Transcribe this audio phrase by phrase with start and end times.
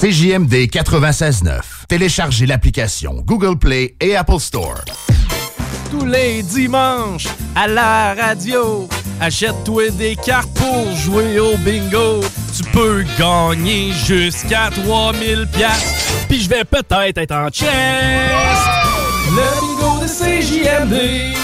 [0.00, 1.58] CJMD 96.9.
[1.88, 4.78] Téléchargez l'application Google Play et Apple Store.
[5.90, 7.26] Tous les dimanches,
[7.56, 8.88] à la radio,
[9.20, 12.20] achète-toi des cartes pour jouer au bingo.
[12.56, 16.12] Tu peux gagner jusqu'à 3000 pièces.
[16.28, 17.68] Puis je vais peut-être être en chest.
[19.30, 21.34] Le bingo de CJMD.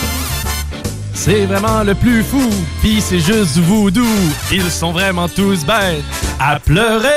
[1.12, 2.48] C'est vraiment le plus fou,
[2.82, 4.06] pis c'est juste voodoo.
[4.52, 6.04] Ils sont vraiment tous bêtes
[6.38, 7.08] à pleurer.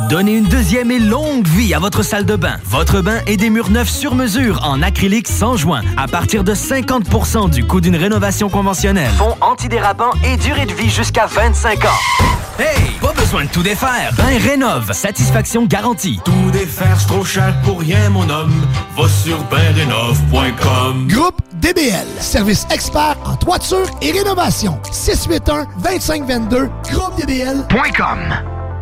[0.09, 2.57] Donnez une deuxième et longue vie à votre salle de bain.
[2.65, 6.53] Votre bain et des murs neufs sur mesure en acrylique sans joint à partir de
[6.53, 9.11] 50% du coût d'une rénovation conventionnelle.
[9.17, 12.33] Fond antidérapant et durée de vie jusqu'à 25 ans.
[12.59, 14.11] Hey, pas besoin de tout défaire.
[14.15, 16.19] Bain rénove, satisfaction garantie.
[16.23, 18.53] Tout défaire, c'est trop cher pour rien, mon homme.
[18.95, 21.07] Va sur benrénov.com.
[21.07, 24.77] Groupe DBL, service expert en toiture et rénovation.
[24.91, 28.19] 681-2522, groupedbl.com.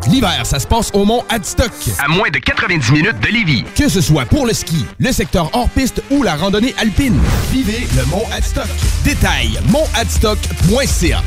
[0.10, 1.72] L'hiver, ça se passe au Mont Adstock.
[2.04, 3.64] À moins de 90 minutes de Lévis.
[3.76, 7.20] Que ce soit pour le ski, le secteur hors-piste ou la randonnée alpine.
[7.52, 8.68] Vivez le Mont Adstock.
[9.04, 11.22] Détail, montadstock.ca.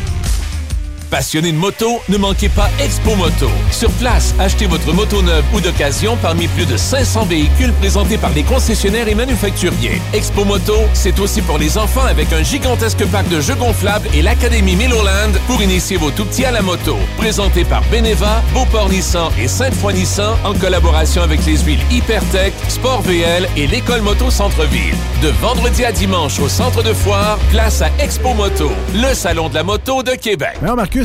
[1.15, 3.49] Passionné de moto, ne manquez pas Expo Moto.
[3.71, 8.31] Sur place, achetez votre moto neuve ou d'occasion parmi plus de 500 véhicules présentés par
[8.31, 10.03] les concessionnaires et manufacturiers.
[10.13, 14.23] Expo Moto, c'est aussi pour les enfants avec un gigantesque parc de jeux gonflables et
[14.23, 16.97] l'Académie Milloland pour initier vos tout-petits à la moto.
[17.17, 23.03] Présenté par Beneva, Beauport Nissan et Sainte-Foy Nissan en collaboration avec les huiles Hypertech, Sport
[23.03, 24.97] VL et l'École Moto Centre-Ville.
[25.23, 29.55] De vendredi à dimanche au centre de foire, place à Expo Moto, le salon de
[29.55, 30.57] la moto de Québec.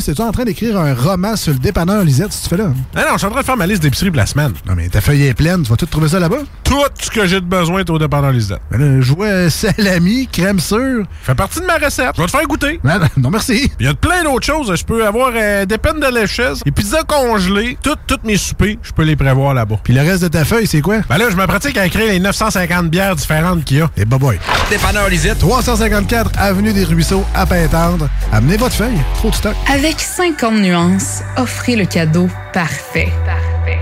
[0.08, 2.70] Es-tu en train d'écrire un roman sur le dépanneur Lisette, si tu fais là?
[2.94, 4.52] Ah non, je suis en train de faire ma liste d'épicerie pour la semaine.
[4.66, 6.38] Non, mais ta feuille est pleine, tu vas tout trouver ça là-bas?
[6.64, 8.60] Tout ce que j'ai de besoin est au dépanneur Lisette.
[8.70, 11.04] Ben je vois salami, crème sûre.
[11.22, 12.10] Fait partie de ma recette.
[12.16, 12.80] Je vais te faire goûter.
[12.84, 13.70] Ben, non, merci.
[13.80, 14.74] Il y a plein d'autres choses.
[14.74, 18.76] Je peux avoir euh, des peines de lécheuse, des pizzas congelées, toutes toutes mes soupers,
[18.82, 19.76] je peux les prévoir là-bas.
[19.82, 20.98] Puis le reste de ta feuille, c'est quoi?
[21.08, 23.90] Ben là, je me pratique à écrire les 950 bières différentes qu'il y a.
[23.96, 24.38] Et bah boy.
[24.70, 25.38] Dépanneur Lisette.
[25.38, 28.08] 354 Avenue des Ruisseaux, à Pintendre.
[28.32, 28.98] Amenez votre feuille.
[29.14, 29.54] Trop de stock.
[29.72, 33.08] Avec 50 nuances, offrez le cadeau parfait.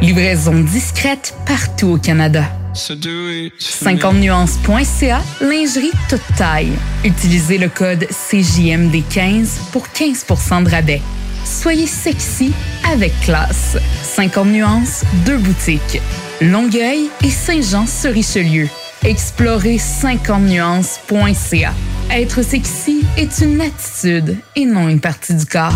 [0.00, 2.44] Livraison discrète partout au Canada.
[2.74, 6.72] 50nuances.ca, lingerie toute taille.
[7.04, 11.02] Utilisez le code CJMD15 pour 15% de rabais.
[11.44, 12.52] Soyez sexy
[12.90, 13.76] avec classe.
[14.02, 16.00] 50 nuances, deux boutiques.
[16.40, 18.68] Longueuil et Saint-Jean-sur-Richelieu.
[19.04, 21.72] Explorez 50nuances.ca.
[22.10, 25.72] Être sexy est une attitude et non une partie du corps.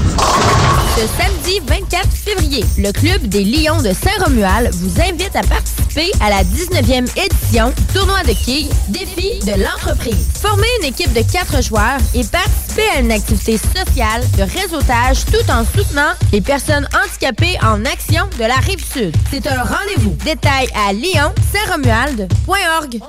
[0.96, 6.28] Ce samedi 24 février, le Club des Lions de Saint-Romuald vous invite à participer à
[6.30, 10.26] la 19e édition tournoi de quilles Défi de l'entreprise.
[10.40, 15.48] Formez une équipe de quatre joueurs et participez à une activité sociale de réseautage tout
[15.50, 19.14] en soutenant les personnes handicapées en action de la Rive-Sud.
[19.30, 20.14] C'est un rendez-vous.
[20.24, 23.00] Détails à lyon-saint-romuald.org.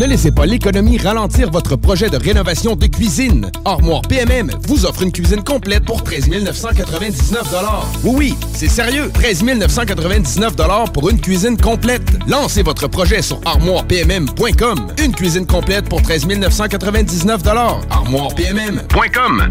[0.00, 3.50] Ne laissez pas l'économie ralentir votre projet de rénovation de cuisine.
[3.66, 7.54] Armoire PMM vous offre une cuisine complète pour 13 999
[8.04, 9.10] Oui, oui, c'est sérieux.
[9.12, 10.54] 13 999
[10.94, 12.02] pour une cuisine complète.
[12.26, 14.86] Lancez votre projet sur armoirepmm.com.
[15.04, 17.42] Une cuisine complète pour 13 999
[17.90, 19.50] armoirepmm.com.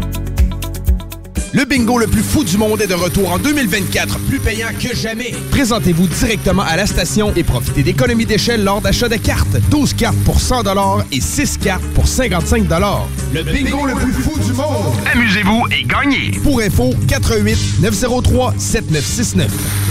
[1.52, 4.94] Le bingo le plus fou du monde est de retour en 2024, plus payant que
[4.94, 5.34] jamais.
[5.50, 9.56] Présentez-vous directement à la station et profitez d'économies d'échelle lors d'achat de cartes.
[9.68, 10.62] 12 cartes pour 100
[11.10, 12.68] et 6 cartes pour 55
[13.34, 14.94] Le bingo le plus fou du monde.
[15.12, 16.30] Amusez-vous et gagnez.
[16.44, 19.89] Pour info, 88 903 7969.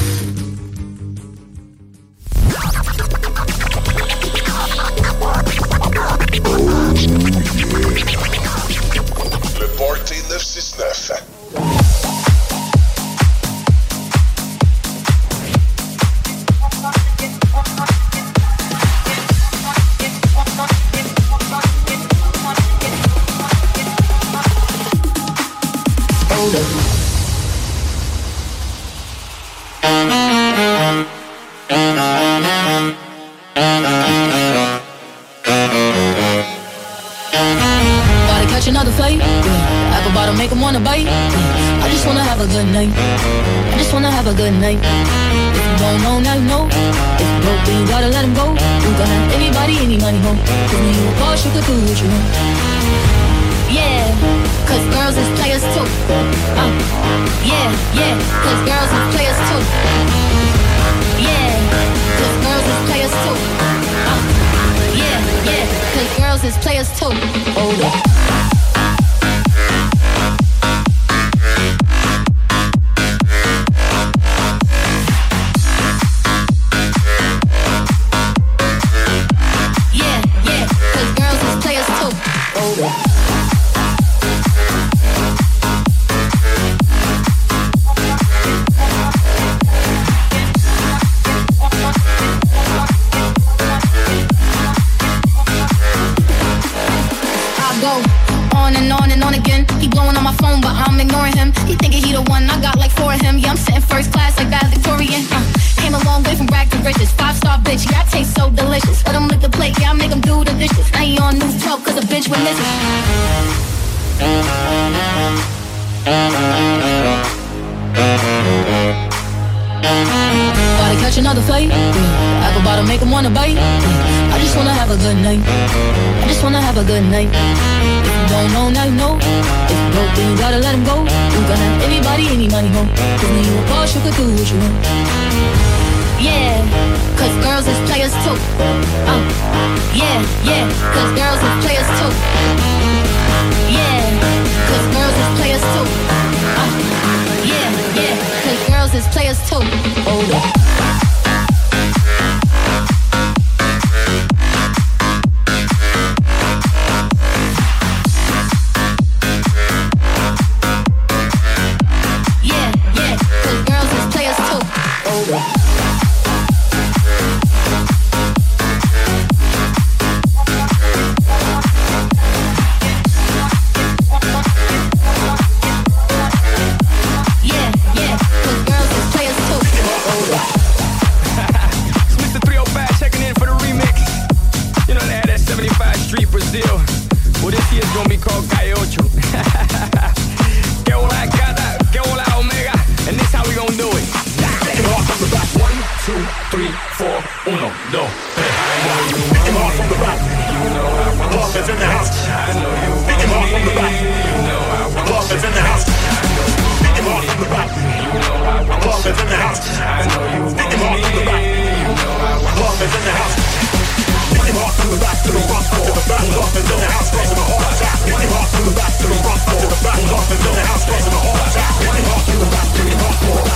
[215.29, 217.97] to the front, to the back, up and down the house, crossing the hall attack.
[218.05, 220.63] Getting hot from the back to the front, to the back, up and down the
[221.11, 221.73] the hall attack.
[221.79, 223.48] Getting hot from the back to the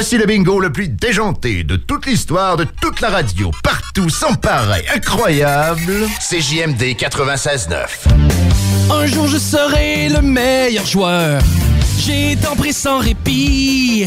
[0.00, 4.34] Voici le bingo le plus déjanté de toute l'histoire de toute la radio, partout, sans
[4.34, 6.06] pareil, incroyable.
[6.20, 8.92] CJMD 96.9.
[8.92, 11.42] Un jour je serai le meilleur joueur.
[11.98, 14.06] J'ai tant pris sans répit.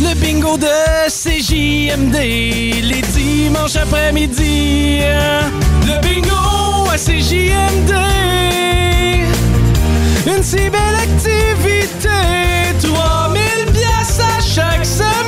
[0.00, 5.00] Le bingo de CJMD, les dimanches après-midi.
[5.84, 7.92] Le bingo à CJMD.
[10.26, 12.57] Une si belle activité.
[14.58, 15.18] 3000 pièces à chaque semaine!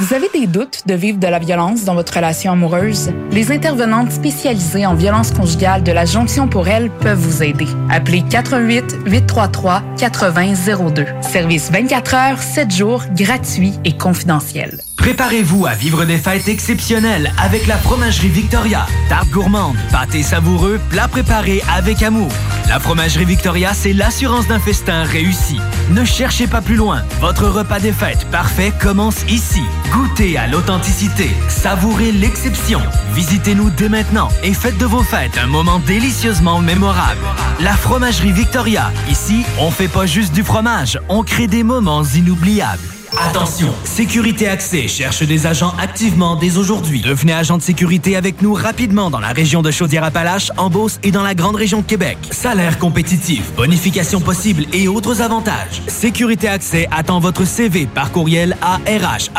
[0.00, 3.10] Vous avez des doutes de vivre de la violence dans votre relation amoureuse?
[3.30, 7.68] Les intervenantes spécialisées en violence conjugale de la Jonction pour elle peuvent vous aider.
[7.90, 11.06] Appelez 88 833 8002.
[11.22, 14.80] Service 24 heures, 7 jours, gratuit et confidentiel.
[14.96, 18.86] Préparez-vous à vivre des fêtes exceptionnelles avec la Fromagerie Victoria.
[19.08, 22.30] Tarte gourmande, pâté savoureux, plats préparés avec amour.
[22.68, 25.58] La Fromagerie Victoria, c'est l'assurance d'un festin réussi.
[25.90, 27.02] Ne cherchez pas plus loin.
[27.20, 29.62] Votre repas des fêtes parfait commence ici.
[29.92, 32.80] Goûtez à l'authenticité, savourez l'exception.
[33.12, 37.20] Visitez-nous dès maintenant et faites de vos fêtes un moment délicieusement mémorable.
[37.60, 38.90] La Fromagerie Victoria.
[39.10, 42.80] Ici, on fait pas juste du fromage, on crée des moments inoubliables.
[43.18, 47.00] Attention, Sécurité Accès cherche des agents activement dès aujourd'hui.
[47.00, 51.10] Devenez agent de sécurité avec nous rapidement dans la région de Chaudière-Appalaches, en Beauce et
[51.10, 52.18] dans la grande région de Québec.
[52.30, 55.82] Salaire compétitif, bonification possible et autres avantages.
[55.86, 59.30] Sécurité Accès attend votre CV par courriel à RH.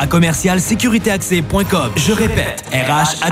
[1.97, 3.25] Je répète, RH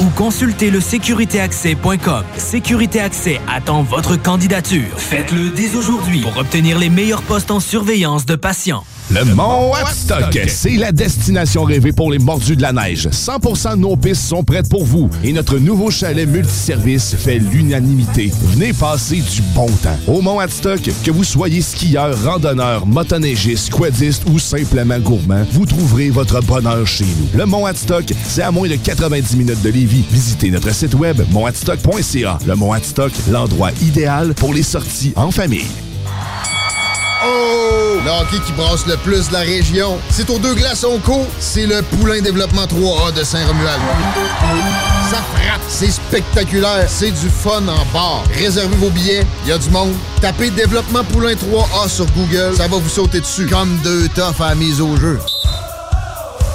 [0.00, 2.24] ou consultez le sécuritéaccès.com.
[2.36, 4.98] Sécurité Accès attend votre candidature.
[4.98, 8.31] Faites-le dès aujourd'hui pour obtenir les meilleurs postes en surveillance de
[9.10, 13.08] Le Mont Watstock, c'est la destination rêvée pour les mordus de la neige.
[13.08, 18.32] 100% de nos pistes sont prêtes pour vous et notre nouveau chalet multiservice fait l'unanimité.
[18.54, 19.98] Venez passer du bon temps.
[20.06, 26.08] Au Mont Watstock, que vous soyez skieur, randonneur, motoneigiste, quadiste ou simplement gourmand, vous trouverez
[26.08, 27.38] votre bonheur chez nous.
[27.38, 30.04] Le Mont Watstock, c'est à moins de 90 minutes de Lévis.
[30.10, 32.38] Visitez notre site web montwatstock.ca.
[32.46, 35.91] Le Mont Watstock, l'endroit idéal pour les sorties en famille.
[37.24, 38.00] Oh!
[38.04, 39.98] Le hockey qui brasse le plus de la région.
[40.10, 41.26] C'est aux deux glaçons co.
[41.38, 43.80] C'est le Poulain Développement 3A de Saint-Romuald.
[45.10, 48.24] Ça frappe, c'est spectaculaire, c'est du fun en bar.
[48.34, 49.92] Réservez vos billets, il y a du monde.
[50.20, 53.46] Tapez Développement Poulain 3A sur Google, ça va vous sauter dessus.
[53.46, 55.18] Comme deux toughs à la mise au jeu.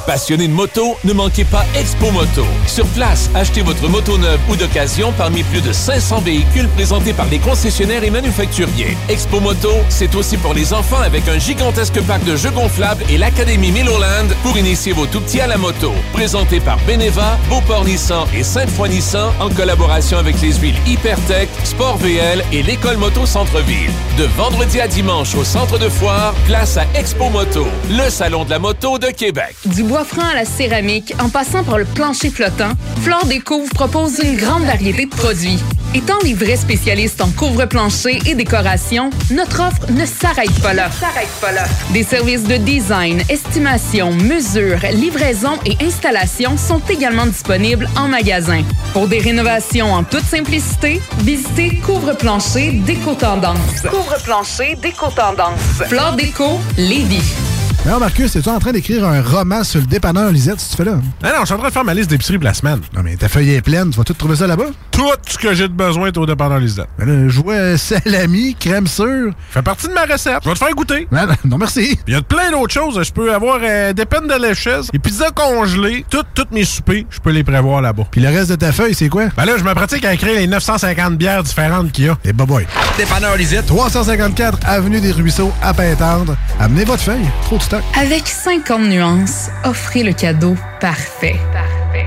[0.07, 2.45] Passionné de moto, ne manquez pas Expo Moto.
[2.65, 7.25] Sur place, achetez votre moto neuve ou d'occasion parmi plus de 500 véhicules présentés par
[7.25, 8.95] les concessionnaires et manufacturiers.
[9.09, 13.17] Expo Moto, c'est aussi pour les enfants avec un gigantesque parc de jeux gonflables et
[13.17, 15.91] l'Académie Milloland pour initier vos tout-petits à la moto.
[16.13, 21.97] Présenté par Beneva, Beauport Nissan et Sainte-Foy Nissan en collaboration avec les huiles Hypertech, Sport
[21.97, 23.91] VL et l'École Moto Centre-Ville.
[24.17, 28.51] De vendredi à dimanche au centre de foire, place à Expo Moto, le salon de
[28.51, 29.53] la moto de Québec.
[29.97, 32.69] Bois franc à la céramique, en passant par le plancher flottant,
[33.01, 35.57] Flore Déco vous propose une grande variété de produits.
[35.95, 40.91] Étant les vrais spécialistes en couvre-plancher et décoration, notre offre ne s'arrête pas là.
[40.91, 41.63] s'arrête pas là.
[41.93, 48.61] Des services de design, estimation, mesure, livraison et installation sont également disponibles en magasin.
[48.93, 53.81] Pour des rénovations en toute simplicité, visitez Couvre-plancher Déco Tendance.
[53.89, 55.87] Couvre-plancher Déco Tendance.
[55.87, 57.56] Flore Déco, Lévis.
[57.87, 60.83] Alors, Marcus, es-tu en train d'écrire un roman sur le dépanneur Lisette, si tu fais
[60.83, 60.99] là?
[61.23, 62.81] Ah non, je suis en train de faire ma liste d'épicerie pour la semaine.
[62.93, 63.91] Non, mais ta feuille est pleine.
[63.91, 64.65] Tu vas tout trouver ça là-bas?
[64.91, 66.89] Tout ce que j'ai de besoin est au dépanneur Lisette.
[66.99, 69.31] Ben là, je vois salami, crème sûre.
[69.51, 70.39] Fait partie de ma recette.
[70.43, 71.07] Je vais te faire goûter.
[71.13, 71.97] Non, non, merci.
[72.07, 73.01] Il y a plein d'autres choses.
[73.01, 77.05] Je peux avoir euh, des peines de lécheuse, des pizzas congelées, toutes toutes mes soupers,
[77.09, 78.03] je peux les prévoir là-bas.
[78.11, 79.27] Puis le reste de ta feuille, c'est quoi?
[79.37, 82.17] Ben là, je me pratique à écrire les 950 bières différentes qu'il y a.
[82.25, 82.67] Et bye bye.
[82.97, 83.65] Dépanneur Lisette.
[83.65, 86.35] 354 Avenue des Ruisseaux, à Pintendre.
[86.59, 87.25] Amenez votre feuille.
[87.43, 91.35] Trop de Avec 50 nuances, offrez le cadeau parfait.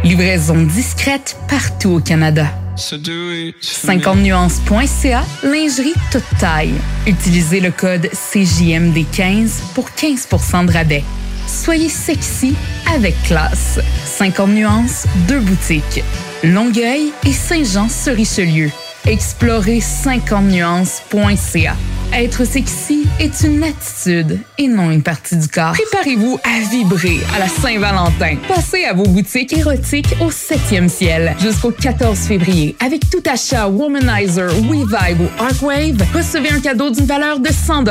[0.05, 2.47] Livraison discrète partout au Canada.
[2.77, 6.75] 50nuances.ca, lingerie toute taille.
[7.07, 11.05] Utilisez le code CJMD15 pour 15% de rabais.
[11.47, 12.55] Soyez sexy
[12.95, 13.81] avec classe.
[14.05, 16.03] 50 nuances, deux boutiques.
[16.43, 18.71] Longueuil et Saint-Jean-sur-Richelieu.
[19.07, 21.75] Explorez 50nuances.ca.
[22.13, 25.73] Être sexy est une attitude et non une partie du corps.
[25.73, 28.37] Préparez-vous à vibrer à la Saint-Valentin.
[28.49, 32.75] Passez à vos boutiques érotiques au 7e ciel jusqu'au 14 février.
[32.85, 37.85] Avec tout achat Womanizer, WeVibe ou Arcwave, recevez un cadeau d'une valeur de 100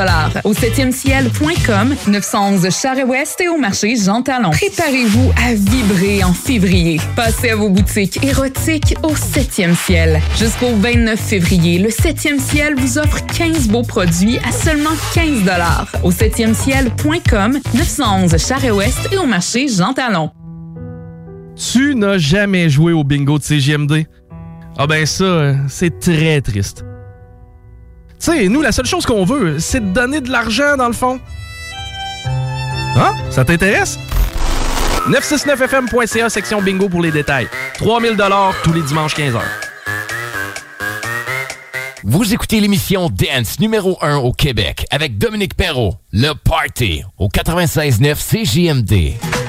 [0.44, 4.50] au 7e ciel.com, 911 Charest-Ouest et au marché Jean Talon.
[4.50, 7.00] Préparez-vous à vibrer en février.
[7.16, 10.20] Passez à vos boutiques érotiques au 7e ciel.
[10.38, 15.42] Jusqu'au 29 février, le 7e ciel vous offre 15 beaux produits à seulement 15
[16.02, 20.30] au 7e ciel.com, 911 Charest-Ouest et au marché Jean Talon.
[21.56, 24.06] Tu n'as jamais joué au bingo de CGMD?
[24.78, 26.84] Ah ben ça, c'est très triste.
[28.18, 30.94] Tu sais, nous, la seule chose qu'on veut, c'est de donner de l'argent, dans le
[30.94, 31.18] fond.
[32.96, 33.14] Hein?
[33.30, 33.98] Ça t'intéresse?
[35.08, 37.48] 969fm.ca, section bingo pour les détails.
[37.78, 38.16] 3000
[38.62, 39.40] tous les dimanches 15h.
[42.04, 48.16] Vous écoutez l'émission Dance numéro 1 au Québec avec Dominique Perrault, Le Party, au 96.9
[48.16, 49.39] CJMD.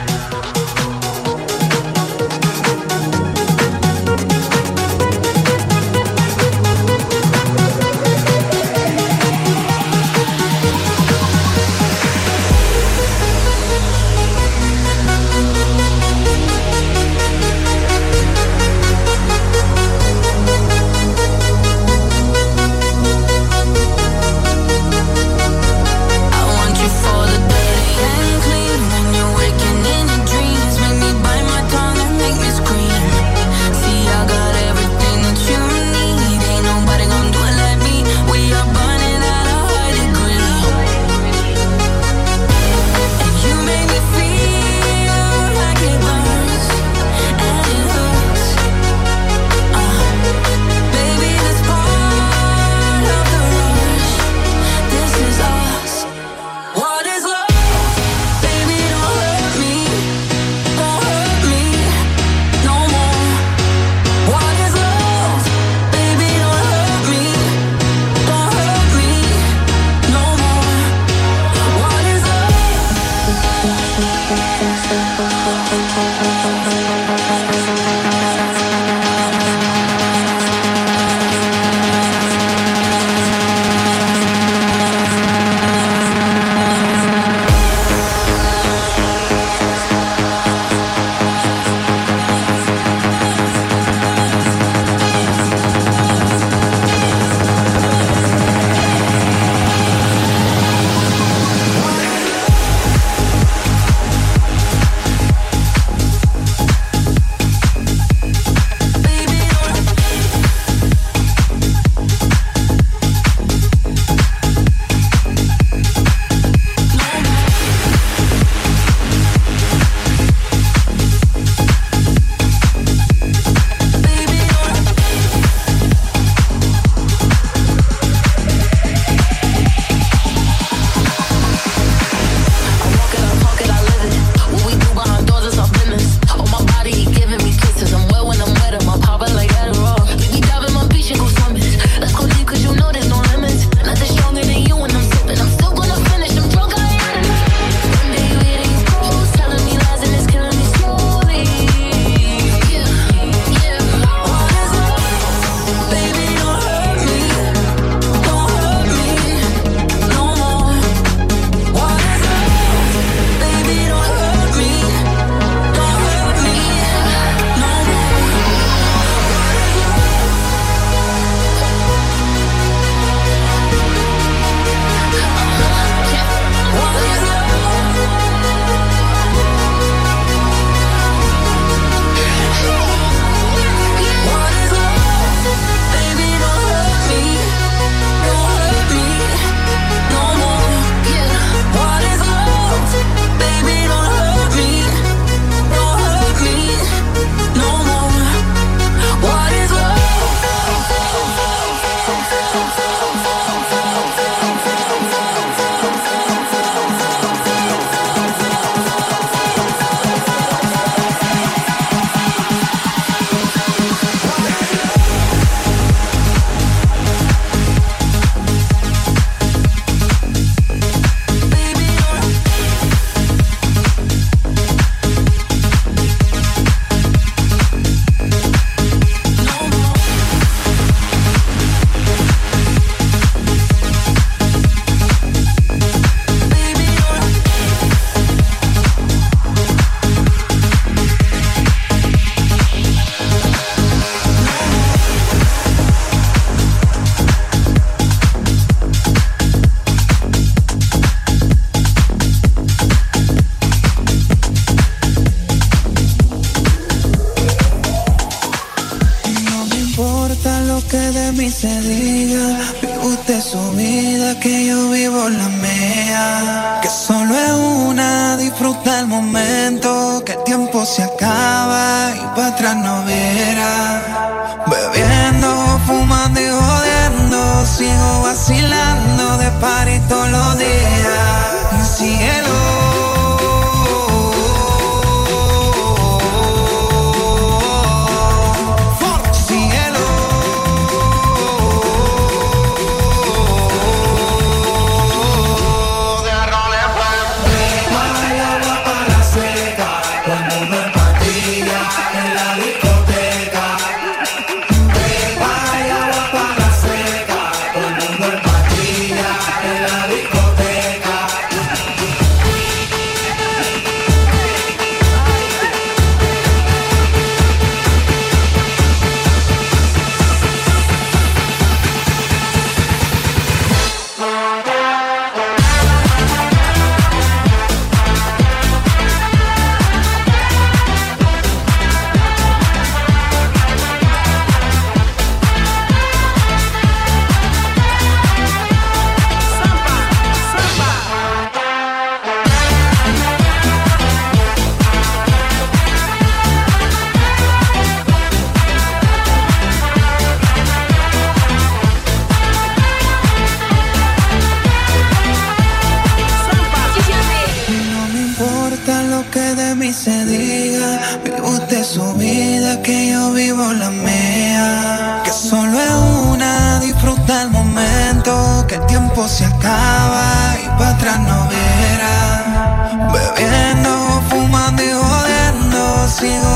[369.22, 373.14] tiempo se acaba y para atrás no verás.
[373.14, 376.51] Bebiendo, fumando y jodiendo, sigo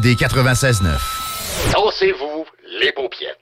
[0.00, 0.82] CJMD 96.9.
[1.72, 2.44] Dansez-vous
[2.80, 3.38] les paupiètes.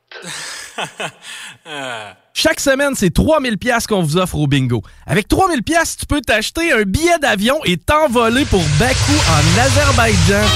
[2.35, 4.83] Chaque semaine, c'est 3000 pièces qu'on vous offre au bingo.
[5.07, 10.47] Avec 3000 pièces, tu peux t'acheter un billet d'avion et t'envoler pour Bakou en Azerbaïdjan.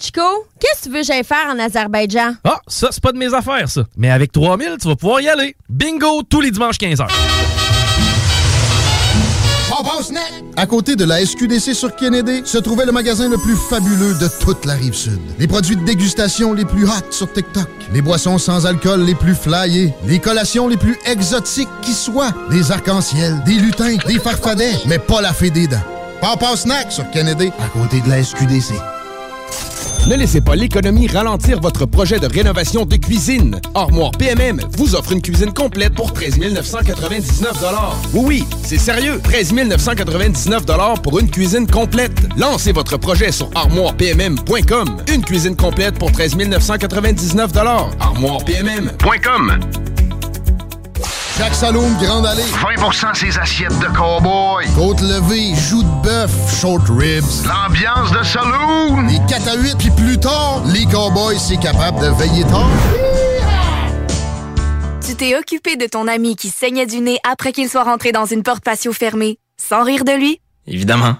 [0.00, 2.34] Chico, qu'est-ce que tu veux que j'aille faire en Azerbaïdjan?
[2.44, 3.84] Ah, ça, c'est pas de mes affaires, ça.
[3.96, 5.56] Mais avec 3000, tu vas pouvoir y aller.
[5.68, 7.08] Bingo tous les dimanches 15h.
[10.56, 14.28] À côté de la SQDC sur Kennedy se trouvait le magasin le plus fabuleux de
[14.40, 15.20] toute la rive sud.
[15.38, 19.34] Les produits de dégustation les plus hot sur TikTok, les boissons sans alcool les plus
[19.34, 24.98] flyées, les collations les plus exotiques qui soient, des arcs-en-ciel, des lutins, des farfadets, mais
[24.98, 25.76] pas la fée des dents.
[26.20, 28.74] Papa Snack sur Kennedy, à côté de la SQDC.
[30.08, 33.60] Ne laissez pas l'économie ralentir votre projet de rénovation de cuisine.
[33.74, 37.64] Armoire PMM vous offre une cuisine complète pour 13 999
[38.14, 39.20] Oui, oui, c'est sérieux.
[39.22, 40.64] 13 999
[41.02, 42.18] pour une cuisine complète.
[42.38, 44.96] Lancez votre projet sur armoirepmm.com.
[45.12, 47.50] Une cuisine complète pour 13 999
[48.00, 49.58] armoirepmm.com.
[51.38, 52.42] Jacques Saloum, Grande Allée.
[52.42, 54.66] 20% ses assiettes de cowboy.
[54.74, 57.46] Côte levée, joues de bœuf, short ribs.
[57.46, 59.06] L'ambiance de saloon.
[59.06, 62.68] Les 4 à 8, puis plus tard, les cowboys, c'est capable de veiller tard.
[65.06, 68.26] Tu t'es occupé de ton ami qui saignait du nez après qu'il soit rentré dans
[68.26, 70.40] une porte patio fermée, sans rire de lui?
[70.66, 71.14] Évidemment.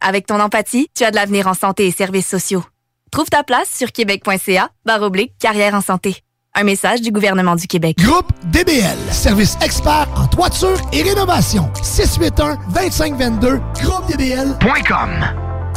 [0.00, 2.64] Avec ton empathie, tu as de l'avenir en santé et services sociaux.
[3.10, 6.23] Trouve ta place sur québec.ca, barre oblique, carrière en santé.
[6.56, 7.96] Un message du gouvernement du Québec.
[7.98, 11.68] Groupe DBL, service expert en toiture et rénovation.
[11.82, 15.10] 681-2522, groupedbl.com.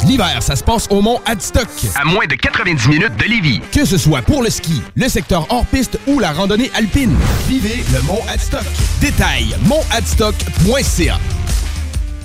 [0.06, 1.66] L'hiver, ça se passe au Mont Adstock.
[2.00, 3.60] À moins de 90 minutes de Lévis.
[3.72, 7.16] Que ce soit pour le ski, le secteur hors-piste ou la randonnée alpine.
[7.48, 8.62] Vivez le Mont Adstock.
[9.00, 11.18] Détail, montadstock.ca.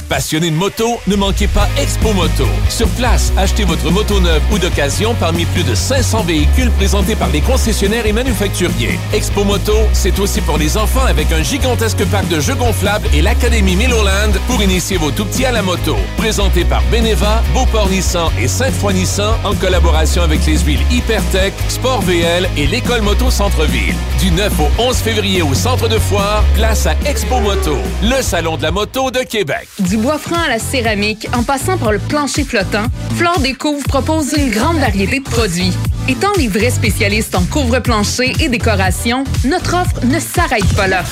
[0.09, 2.47] Passionné de moto, ne manquez pas Expo Moto.
[2.69, 7.29] Sur place, achetez votre moto neuve ou d'occasion parmi plus de 500 véhicules présentés par
[7.29, 8.99] les concessionnaires et manufacturiers.
[9.13, 13.21] Expo Moto, c'est aussi pour les enfants avec un gigantesque parc de jeux gonflables et
[13.21, 15.95] l'Académie Milloland pour initier vos tout-petits à la moto.
[16.17, 22.01] Présenté par Beneva, Beauport Nissan et Sainte-Foy Nissan en collaboration avec les huiles Hypertech, Sport
[22.01, 23.95] VL et l'École Moto Centre-Ville.
[24.19, 28.57] Du 9 au 11 février au centre de foire, place à Expo Moto, le salon
[28.57, 29.67] de la moto de Québec.
[29.93, 32.85] Du bois franc à la céramique, en passant par le plancher flottant,
[33.15, 35.71] Flore Déco vous propose une grande variété de produits.
[36.09, 41.03] Étant les vrais spécialistes en couvre-plancher et décoration, notre offre ne s'arrête pas là.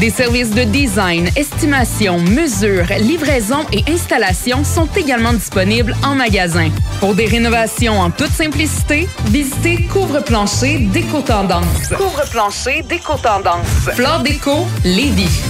[0.00, 6.70] Des services de design, estimation, mesure, livraison et installation sont également disponibles en magasin.
[6.98, 11.90] Pour des rénovations en toute simplicité, visitez Couvre-plancher Déco Tendance.
[11.96, 13.68] Couvre-plancher Déco Tendance.
[13.94, 15.40] Flore Déco, Lévis.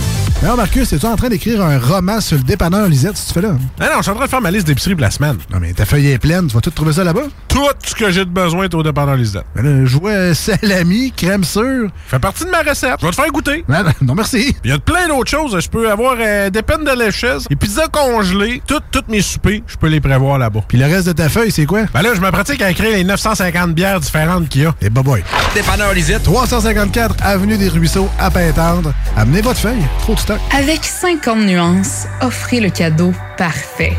[0.43, 3.41] Alors, Marcus, es-tu en train d'écrire un roman sur le dépanneur Lisette, si tu fais
[3.41, 3.57] là?
[3.80, 5.39] Ah non, je suis en train de faire ma liste d'épicerie pour la semaine.
[5.51, 7.22] Non, mais ta feuille est pleine, tu vas tout trouver ça là-bas?
[7.49, 9.45] Tout ce que j'ai de besoin est au dépanneur Lisette.
[9.57, 11.89] Ben là, je vois salami, crème sûre.
[12.07, 12.97] Fait partie de ma recette.
[13.01, 13.64] Je vais te faire goûter.
[13.68, 14.55] Non, non, non, merci.
[14.62, 15.59] Il y a plein d'autres choses.
[15.59, 19.62] Je peux avoir euh, des peines de lécheuse, des pizzas congelées, toutes toutes mes soupers,
[19.66, 20.61] je peux les prévoir là-bas.
[20.68, 21.84] Puis le reste de ta feuille, c'est quoi?
[21.95, 24.74] Ben là, je me pratique à écrire les 950 bières différentes qu'il y a.
[24.82, 25.24] Et bah boy.
[25.55, 26.22] Dépanneur Lisette.
[26.22, 28.93] 354 Avenue des Ruisseaux, à Pintendre.
[29.16, 29.82] Amenez votre feuille.
[30.01, 30.41] Trop de stock.
[30.53, 33.97] Avec 50 nuances, offrez le cadeau parfait.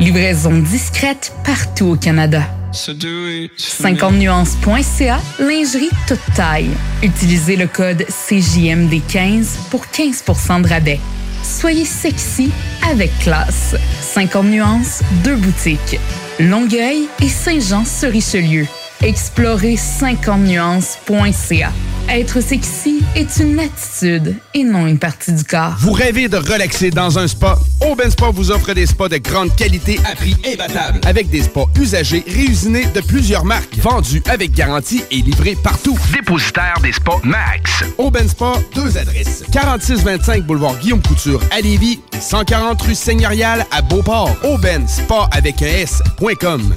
[0.00, 2.42] Livraison discrète partout au Canada.
[2.72, 6.70] 50nuances.ca, lingerie toute taille.
[7.02, 11.00] Utilisez le code CJMD15 pour 15% de rabais.
[11.42, 12.52] Soyez sexy
[12.88, 13.74] avec classe.
[14.02, 15.98] 50 nuances, deux boutiques.
[16.38, 18.66] Longueuil et Saint-Jean-sur-Richelieu.
[19.02, 21.70] Explorez 50nuances.ca.
[22.08, 25.76] Être sexy est une attitude et non une partie du corps.
[25.78, 27.58] Vous rêvez de relaxer dans un spa?
[27.88, 31.00] Aubin Spa vous offre des spas de grande qualité à prix imbattable.
[31.06, 35.96] Avec des spas usagés réusinés de plusieurs marques, vendus avec garantie et livrés partout.
[36.12, 37.84] Dépositaire des spas Max.
[37.98, 39.44] Aubin Spa, deux adresses.
[39.52, 44.34] 4625 boulevard Guillaume Couture à Lévis et 140 rue Seigneurial à Beauport.
[44.42, 46.74] Aubin Spa avec un S.com.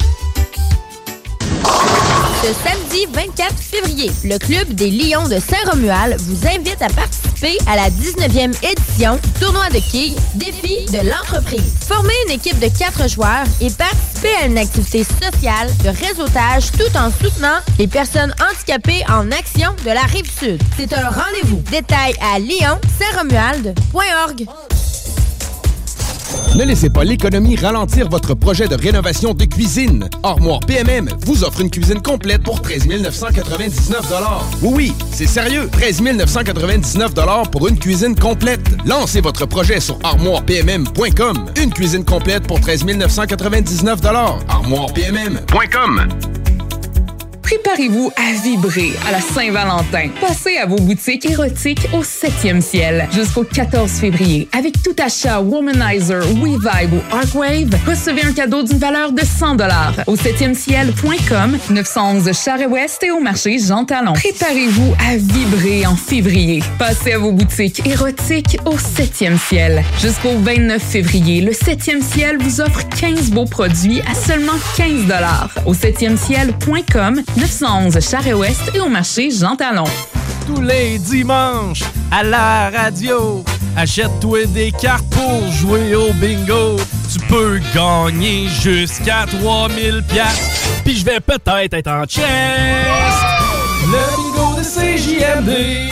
[2.41, 7.75] Ce samedi 24 février, le Club des Lions de Saint-Romuald vous invite à participer à
[7.75, 11.75] la 19e édition tournoi de quilles Défi de l'entreprise.
[11.87, 16.97] Formez une équipe de quatre joueurs et participez à une activité sociale de réseautage tout
[16.97, 20.59] en soutenant les personnes handicapées en action de la Rive-Sud.
[20.77, 21.61] C'est un rendez-vous.
[21.69, 24.47] Détails à lyon-saint-romuald.org.
[26.55, 30.09] Ne laissez pas l'économie ralentir votre projet de rénovation de cuisine.
[30.23, 34.13] Armoire PMM vous offre une cuisine complète pour 13 999
[34.61, 35.69] Oui, oui, c'est sérieux.
[35.71, 37.13] 13 999
[37.51, 38.61] pour une cuisine complète.
[38.85, 41.45] Lancez votre projet sur armoirepmm.com.
[41.61, 43.99] Une cuisine complète pour 13 999
[44.47, 46.07] armoirepmm.com.
[47.51, 50.07] Préparez-vous à vibrer à la Saint-Valentin.
[50.21, 54.47] Passez à vos boutiques érotiques au 7e ciel jusqu'au 14 février.
[54.57, 59.57] Avec tout achat Womanizer, WeVibe ou Arcwave, recevez un cadeau d'une valeur de 100
[60.07, 64.13] au 7e ciel.com, 911 Charest-Ouest et au marché Jean Talon.
[64.13, 66.63] Préparez-vous à vibrer en février.
[66.79, 69.83] Passez à vos boutiques érotiques au 7e ciel.
[69.99, 75.01] Jusqu'au 29 février, le 7e ciel vous offre 15 beaux produits à seulement 15
[75.65, 79.85] au 7e ciel.com, 911 Charest-Ouest et au marché Jean Talon.
[80.45, 81.81] Tous les dimanches,
[82.11, 83.43] à la radio,
[83.75, 86.77] achète-toi des cartes pour jouer au bingo.
[87.11, 90.67] Tu peux gagner jusqu'à 3000 pièces.
[90.83, 92.27] Puis je vais peut-être être en chest.
[93.87, 95.91] Le bingo de CJMD.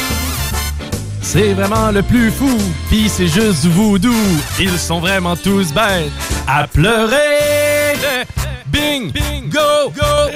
[1.23, 2.57] C'est vraiment le plus fou,
[2.91, 4.13] pis c'est juste voodoo.
[4.59, 6.11] Ils sont vraiment tous bêtes
[6.47, 7.97] à pleurer.
[8.67, 10.29] Bing, bingo, go,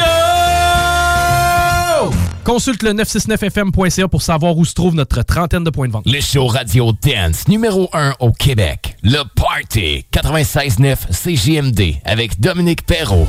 [0.00, 0.28] radio!
[2.44, 6.04] Consulte le 969fm.ca pour savoir où se trouve notre trentaine de points de vente.
[6.06, 8.96] Le show Radio Dance numéro 1 au Québec.
[9.02, 13.28] Le Party 96.9 CJMD avec Dominique Perrault.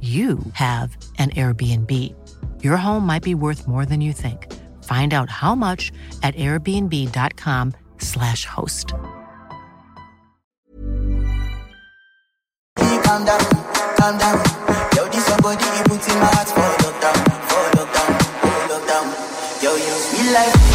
[0.00, 1.92] you have an Airbnb.
[2.62, 4.50] Your home might be worth more than you think.
[4.84, 5.92] Find out how much
[6.22, 8.94] at airbnb.com/slash host.
[13.10, 13.40] calm down,
[13.98, 14.38] calm down.
[20.32, 20.69] Yo.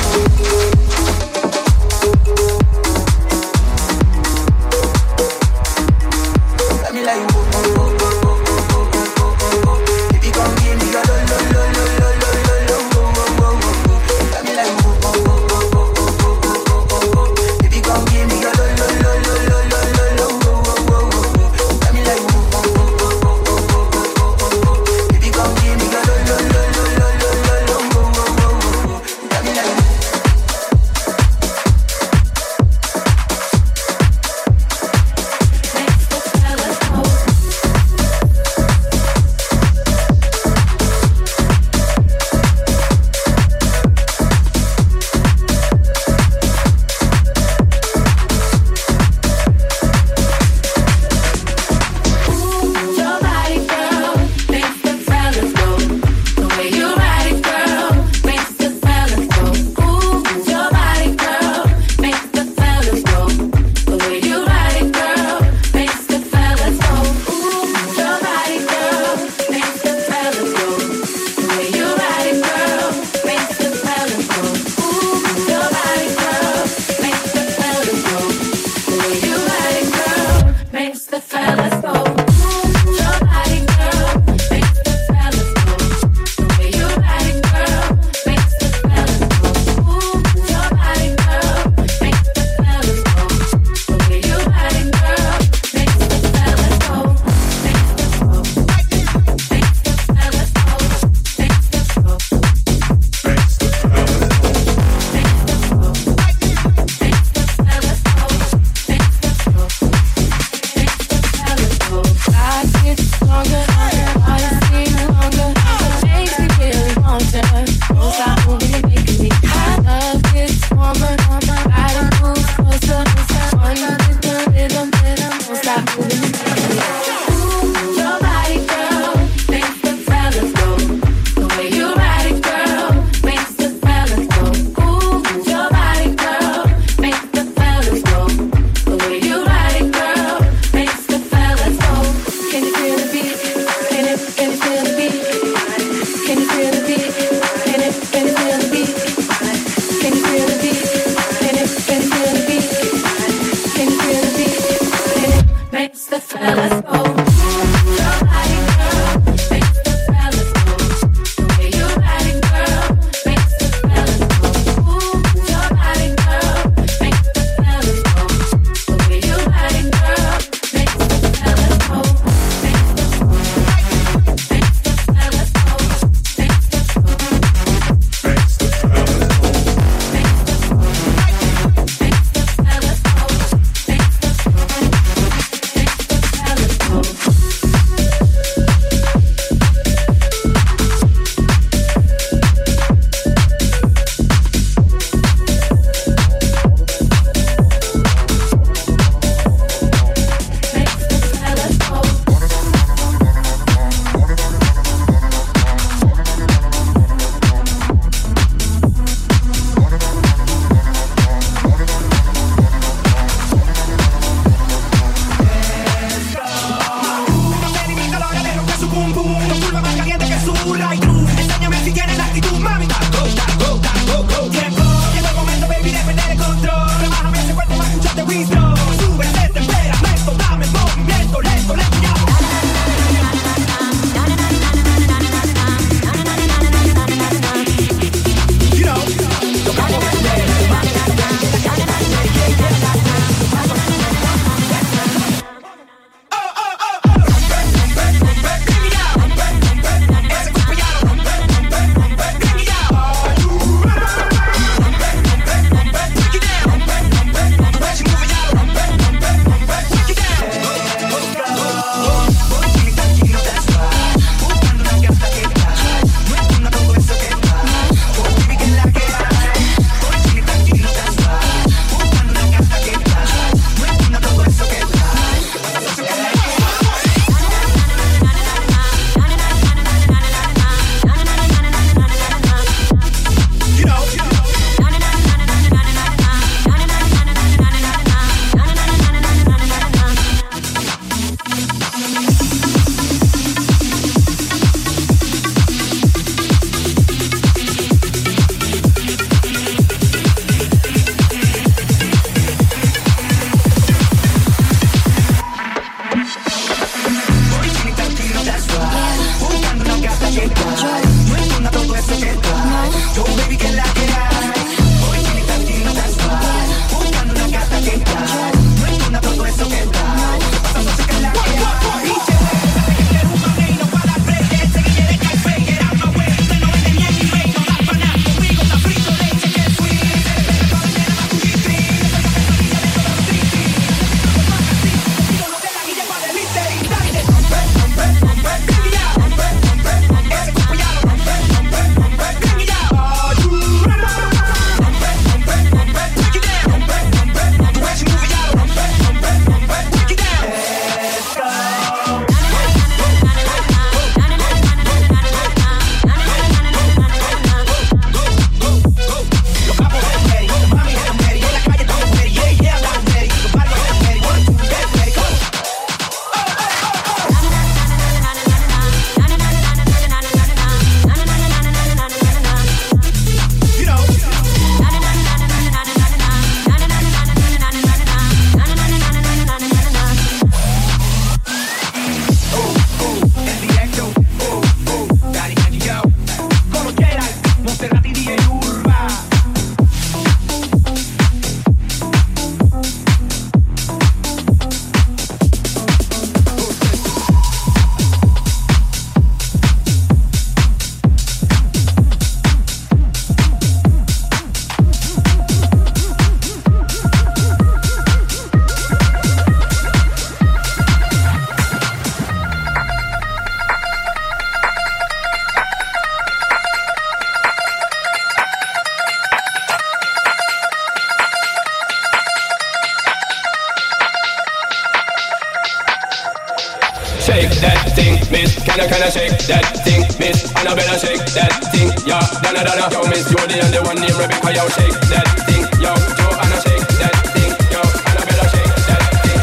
[427.26, 430.06] Shake that thing, miss, can I, can I shake that thing?
[430.19, 431.89] Miss, Annabella, shake that thing.
[432.06, 435.65] Yo, Donna, Donna, yo, Miss and the only one named Rebecca, yo, shake that thing.
[435.81, 435.89] Yo,
[436.22, 437.49] Joanna, shake that thing.
[437.73, 437.81] Yo,
[438.14, 439.41] Annabella, shake that thing.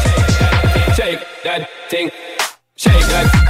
[0.95, 2.09] Shake that thing.
[2.77, 3.27] Shake that.
[3.33, 3.42] Shake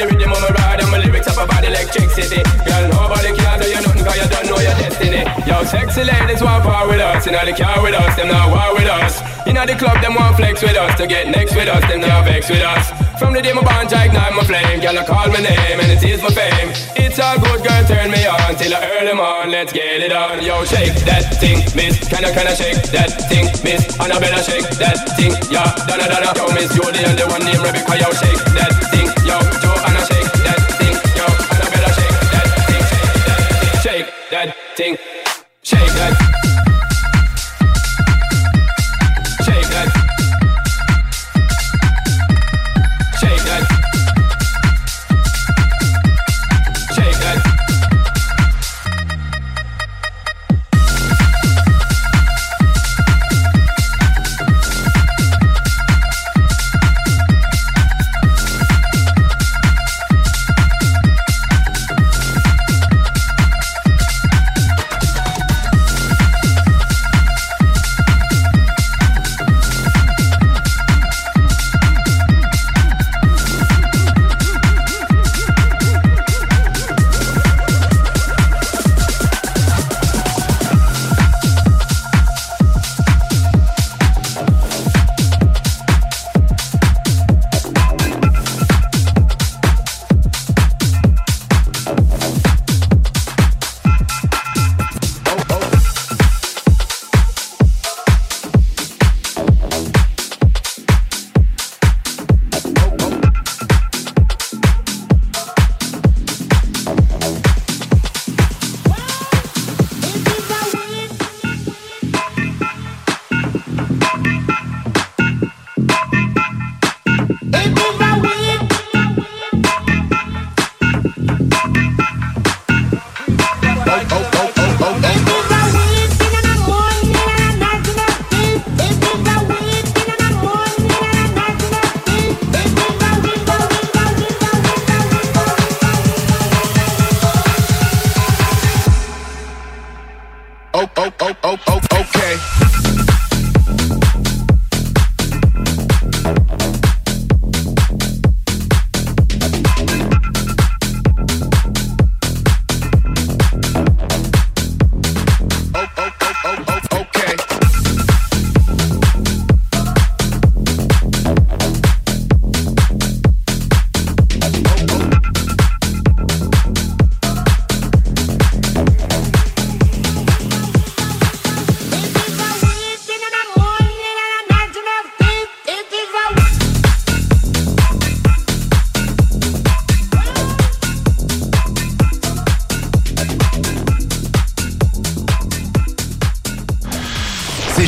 [0.00, 2.40] the rhythm of my ride and my lyrics up about electricity.
[2.64, 5.28] Girl, nobody can do you nothing cause you don't know your destiny.
[5.44, 7.28] Yo, sexy ladies want power with us.
[7.28, 9.20] In the car with us, them not war with us.
[9.44, 10.96] In the club, them want flex with us.
[10.96, 12.88] To get next with us, them not vex with us.
[13.20, 14.80] From the day my bond, I ignite my flame.
[14.80, 16.72] Girl, I call my name and it is my fame.
[16.96, 19.52] It's all good, girl, turn me on till I earn them on.
[19.52, 20.40] Let's get it on.
[20.40, 22.00] Yo, shake that thing, miss.
[22.08, 23.84] Can I, can I shake that thing, miss?
[24.00, 25.36] Annabella, shake that thing.
[25.52, 26.32] Yeah, Donna, Donna.
[26.32, 28.00] Yo, Miss Jody and the one named Rebecca.
[28.00, 28.79] Yo, shake that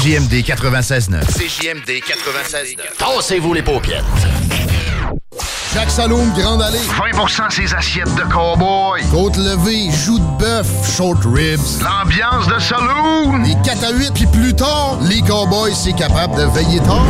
[0.02, 1.22] CJMD 96.9.
[1.26, 2.76] CJMD 96.9.
[2.98, 4.04] Tassez-vous les paupières.
[5.72, 6.80] Chaque saloon Grande Allée.
[6.80, 9.00] 20% ses assiettes de cowboy.
[9.12, 10.66] Côte levée, joues de bœuf,
[10.96, 11.60] short ribs.
[11.80, 13.44] L'ambiance de saloon.
[13.44, 17.06] Les 4 à 8, puis plus tard, les cowboys, c'est capable de veiller tard.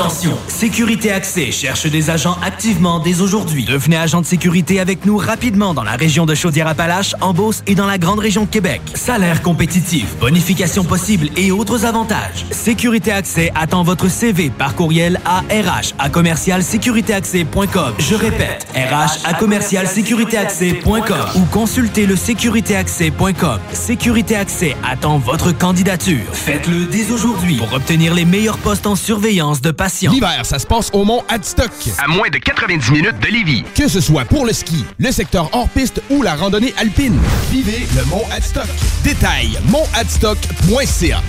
[0.00, 3.66] Attention, Sécurité Accès cherche des agents activement dès aujourd'hui.
[3.66, 7.74] Devenez agent de sécurité avec nous rapidement dans la région de Chaudière-Appalaches, en Beauce et
[7.74, 8.80] dans la grande région de Québec.
[8.94, 12.46] Salaire compétitif, bonification possible et autres avantages.
[12.50, 17.92] Sécurité Accès attend votre CV par courriel à RH à commercialsécuritéaccès.com.
[17.98, 23.58] Je répète, RH à commercialsécuritéaccès.com ou consultez le sécuritéaccès.com.
[23.74, 26.24] Sécurité Accès attend votre candidature.
[26.32, 30.66] Faites-le dès aujourd'hui pour obtenir les meilleurs postes en surveillance de patients L'hiver, ça se
[30.66, 31.70] passe au Mont Adstock.
[31.98, 33.64] À moins de 90 minutes de Lévis.
[33.74, 37.18] Que ce soit pour le ski, le secteur hors-piste ou la randonnée alpine.
[37.50, 38.68] Vivez le Mont Adstock.
[39.04, 41.22] Détail, montadstock.ca.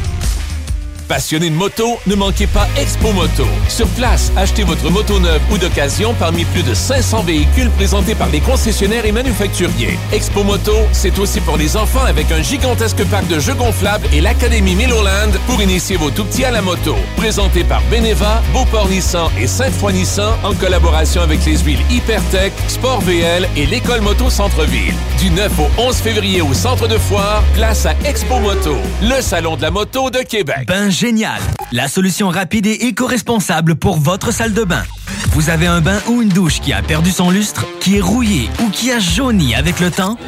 [1.11, 3.45] Passionné de moto, ne manquez pas Expo Moto.
[3.67, 8.29] Sur place, achetez votre moto neuve ou d'occasion parmi plus de 500 véhicules présentés par
[8.29, 9.99] les concessionnaires et manufacturiers.
[10.13, 14.21] Expo Moto, c'est aussi pour les enfants avec un gigantesque parc de jeux gonflables et
[14.21, 16.95] l'Académie Milloland pour initier vos tout-petits à la moto.
[17.17, 23.01] Présenté par Beneva, Beauport Nissan et Sainte-Foy Nissan en collaboration avec les huiles Hypertech, Sport
[23.01, 24.95] VL et l'École Moto Centre-Ville.
[25.19, 29.57] Du 9 au 11 février au centre de foire, place à Expo Moto, le salon
[29.57, 30.67] de la moto de Québec.
[31.01, 31.41] Génial,
[31.71, 34.83] la solution rapide et éco-responsable pour votre salle de bain.
[35.31, 38.51] Vous avez un bain ou une douche qui a perdu son lustre, qui est rouillé
[38.63, 40.19] ou qui a jauni avec le temps?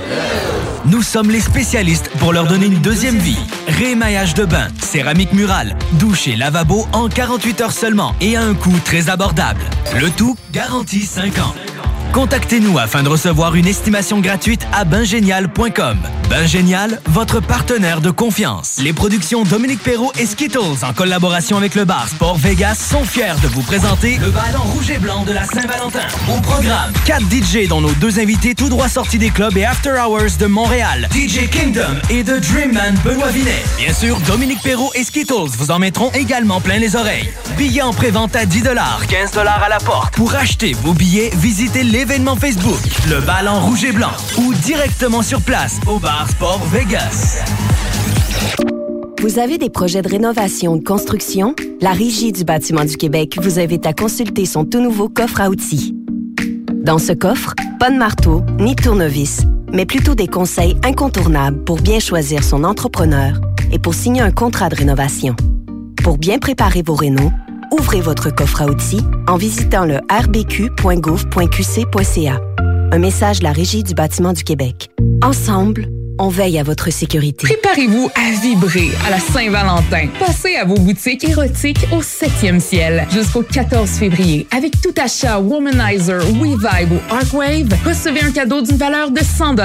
[0.85, 3.37] Nous sommes les spécialistes pour leur donner une deuxième vie.
[3.67, 8.55] Rémaillage de bain, céramique murale, douche et lavabo en 48 heures seulement et à un
[8.55, 9.61] coût très abordable.
[10.01, 11.53] Le tout garantie 5 ans.
[12.13, 15.97] Contactez-nous afin de recevoir une estimation gratuite à bingénial.com.
[16.29, 18.79] Bingénial, votre partenaire de confiance.
[18.83, 23.33] Les productions Dominique Perrault et Skittles, en collaboration avec le bar Sport Vegas, sont fiers
[23.41, 26.05] de vous présenter le ballon rouge et blanc de la Saint-Valentin.
[26.31, 29.95] Au programme, 4 DJ dont nos deux invités tout droit sortis des clubs et After
[29.99, 33.63] Hours de Montréal, DJ Kingdom et The Dreamman Benoît Vinet.
[33.79, 37.33] Bien sûr, Dominique Perrault et Skittles vous en mettront également plein les oreilles.
[37.57, 38.63] Billets en pré-vente à 10
[39.09, 40.13] 15 à la porte.
[40.13, 45.39] Pour acheter vos billets, visitez l'événement Facebook, le ballon rouge et blanc, ou directement sur
[45.41, 47.41] place au bar Sport Vegas.
[49.21, 51.55] Vous avez des projets de rénovation ou de construction?
[51.79, 55.49] La Régie du bâtiment du Québec vous invite à consulter son tout nouveau coffre à
[55.49, 55.95] outils.
[56.73, 61.79] Dans ce coffre, pas de marteau ni de tournevis, mais plutôt des conseils incontournables pour
[61.79, 63.39] bien choisir son entrepreneur
[63.71, 65.37] et pour signer un contrat de rénovation.
[66.03, 67.31] Pour bien préparer vos rénaux,
[67.73, 72.41] ouvrez votre coffre à outils en visitant le rbq.gouv.qc.ca.
[72.91, 74.91] Un message de la Régie du bâtiment du Québec.
[75.23, 75.87] Ensemble,
[76.19, 77.47] on veille à votre sécurité.
[77.47, 80.07] Préparez-vous à vibrer à la Saint-Valentin.
[80.19, 84.47] Passez à vos boutiques érotiques au 7e ciel jusqu'au 14 février.
[84.51, 89.55] Avec tout achat Womanizer, WeVibe ou Arcwave, recevez un cadeau d'une valeur de 100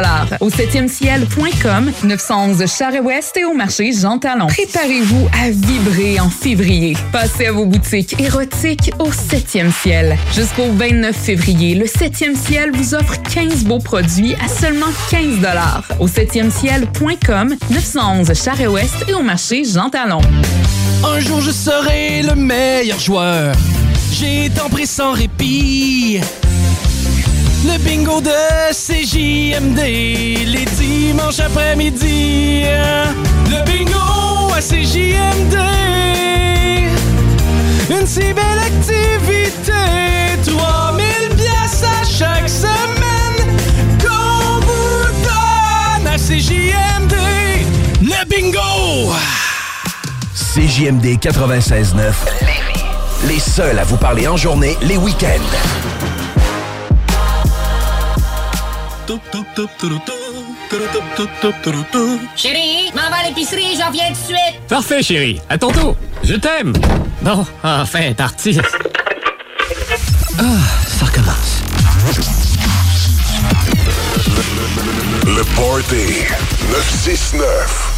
[0.41, 4.47] au 7e ciel.com, 911 Charest-Ouest et au marché Jean Talon.
[4.47, 6.97] Préparez-vous à vibrer en février.
[7.13, 10.17] Passez à vos boutiques érotiques au 7e ciel.
[10.35, 15.39] Jusqu'au 29 février, le 7e ciel vous offre 15 beaux produits à seulement 15
[16.01, 16.07] au
[16.39, 20.21] 7e ciel.com, 911 Charest-Ouest et au marché Jean Talon.
[21.05, 23.57] Un jour je serai le meilleur joueur.
[24.13, 26.21] J'ai tant pris sans répit.
[27.65, 28.31] Le bingo de
[28.73, 29.81] CJMD,
[30.47, 32.63] les dimanches après-midi.
[33.51, 35.57] Le bingo à CJMD.
[37.91, 38.98] Une si belle activité.
[48.51, 49.13] Bingo!
[50.35, 52.13] CJMD 96.9.
[53.27, 55.29] Les seuls à vous parler en journée, les week-ends.
[62.37, 64.61] Chérie, m'en va à l'épicerie, j'en viens tout de suite.
[64.69, 65.41] Parfait, chérie.
[65.49, 65.97] À tantôt.
[66.23, 66.73] Je t'aime.
[67.23, 68.59] Bon, enfin, parti.
[70.39, 70.43] Ah,
[70.87, 71.63] ça recommence.
[75.27, 76.25] Le Party
[76.71, 77.98] 969.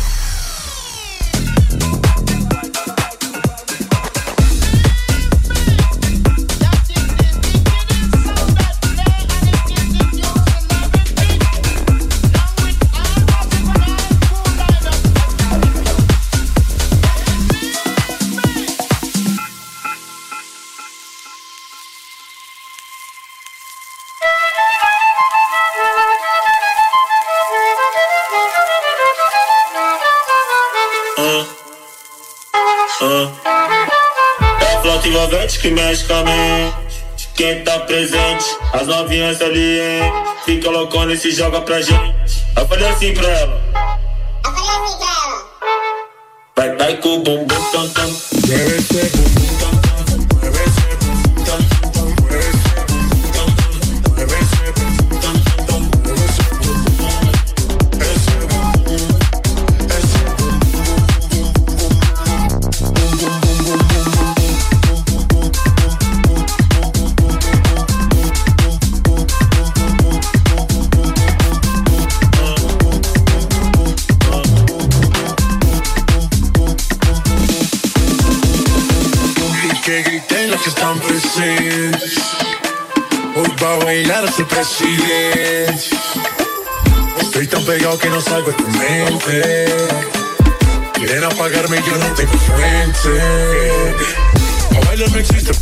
[37.91, 40.13] Presente, as novinhas ali, hein?
[40.45, 42.47] Fica loucona e se joga pra gente.
[42.57, 43.61] Eu falei assim pra ela.
[44.45, 45.51] Eu falei assim pra ela.
[46.57, 48.17] Vai, vai com o bumbum tam tam.
[48.47, 49.80] Mueve esse bumbum tam tam.
[84.41, 85.91] su presidente.
[87.21, 89.67] Estoy tan pegado que no salgo de tu mente.
[90.95, 93.21] Quieren apagarme y yo no tengo frente.
[94.77, 95.53] A bailar no existe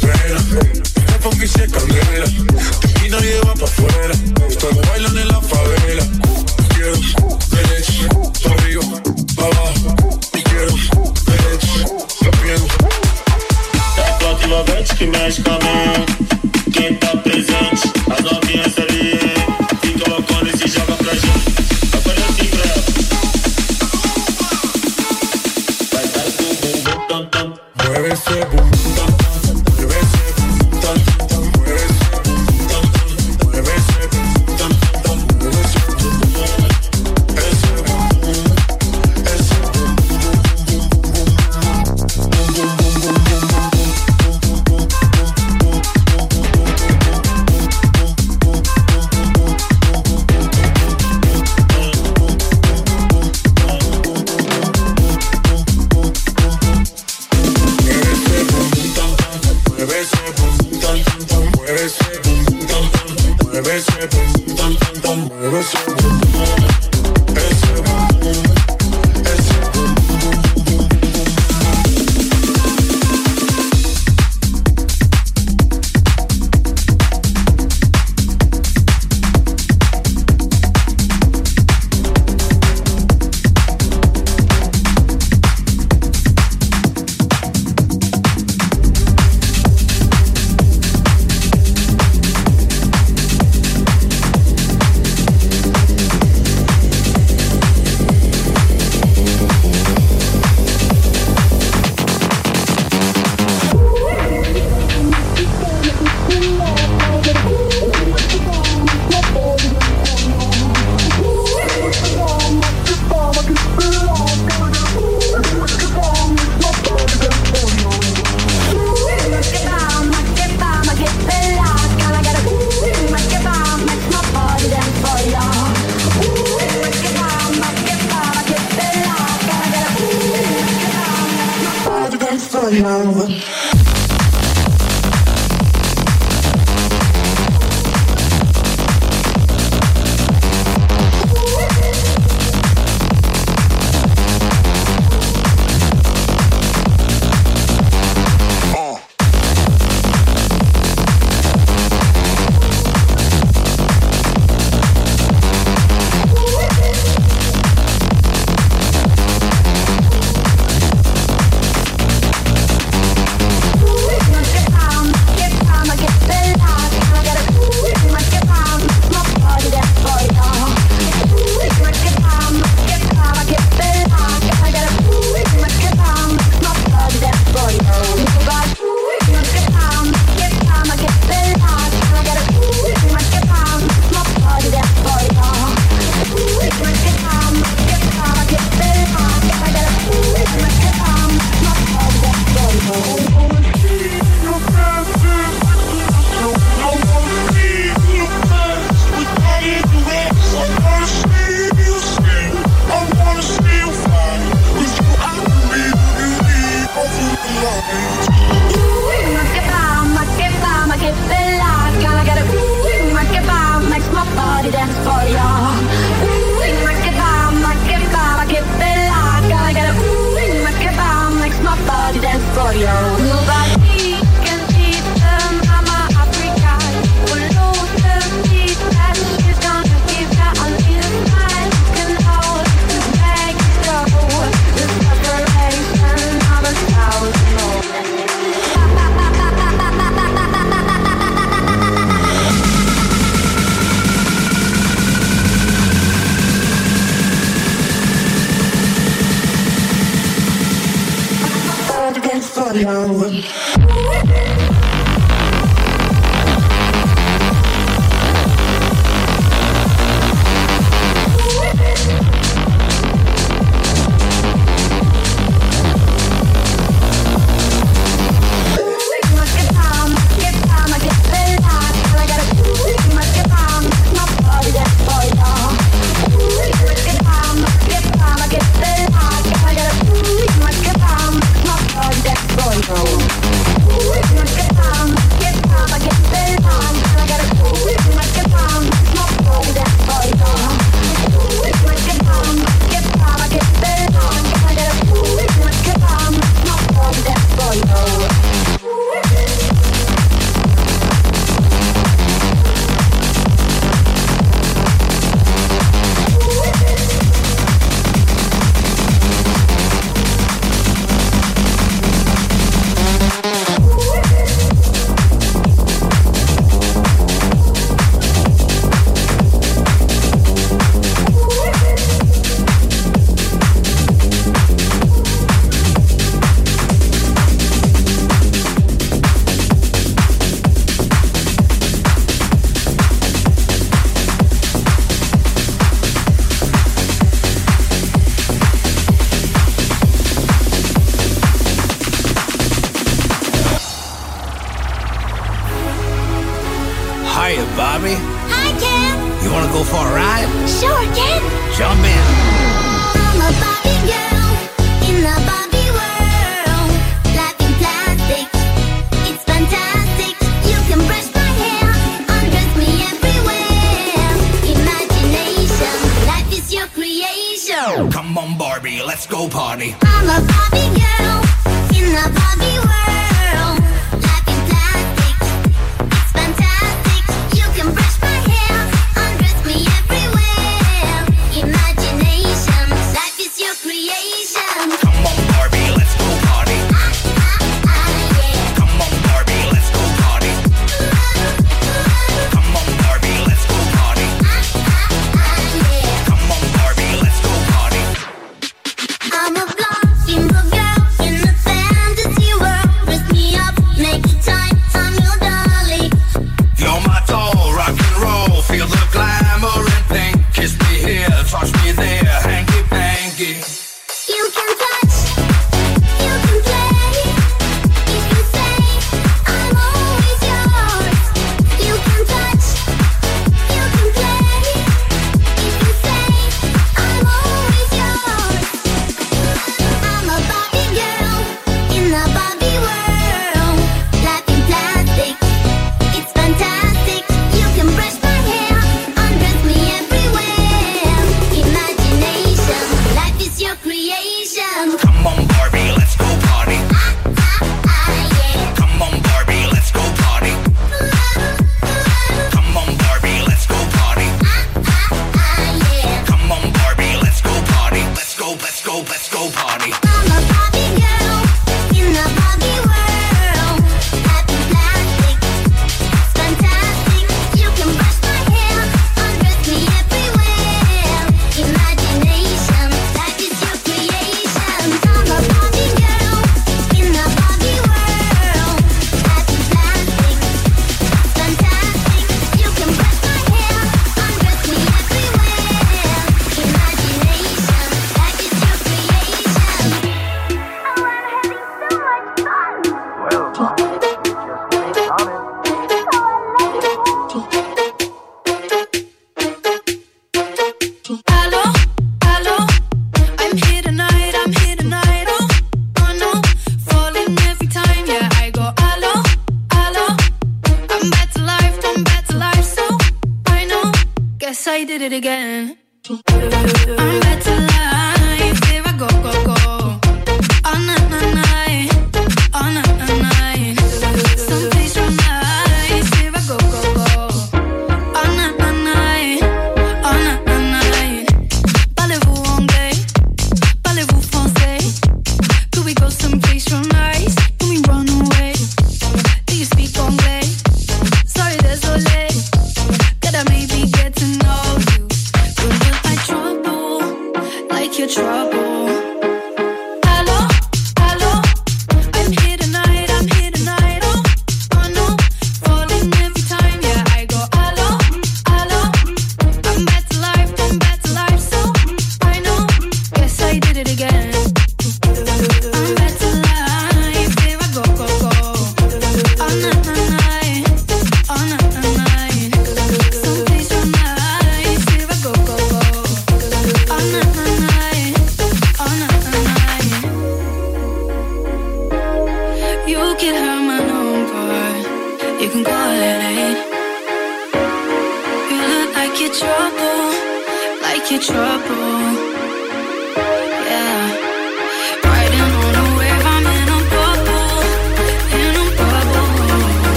[547.80, 548.67] like you're trouble.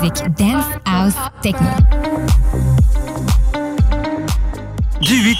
[0.00, 0.30] La meilleure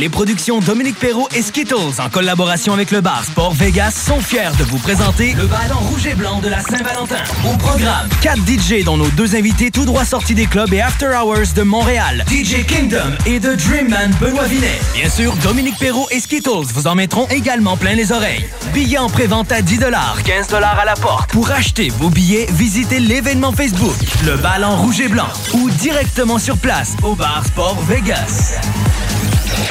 [0.60, 4.76] Dominique Perrault et Skittles, en collaboration avec le bar Sport Vegas, sont fiers de vous
[4.78, 7.22] présenter le ballon rouge et blanc de la Saint-Valentin.
[7.50, 11.12] Au programme, 4 DJ dont nos deux invités tout droit sortis des clubs et After
[11.16, 14.78] Hours de Montréal, DJ Kingdom et The Dreamman Benoît Vinet.
[14.94, 18.44] Bien sûr, Dominique Perrault et Skittles vous en mettront également plein les oreilles.
[18.74, 19.78] Billets en pré-vente à 10
[20.24, 21.30] 15 à la porte.
[21.30, 23.96] Pour acheter vos billets, visitez l'événement Facebook,
[24.26, 28.58] le ballon rouge et blanc, ou directement sur place au bar Sport Vegas.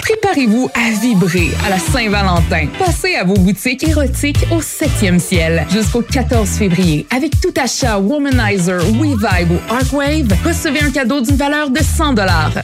[0.01, 2.67] Préparez-vous à vibrer à la Saint-Valentin.
[2.79, 7.05] Passez à vos boutiques érotiques au 7e ciel jusqu'au 14 février.
[7.15, 12.15] Avec tout achat Womanizer, WeVibe ou Arcwave, recevez un cadeau d'une valeur de 100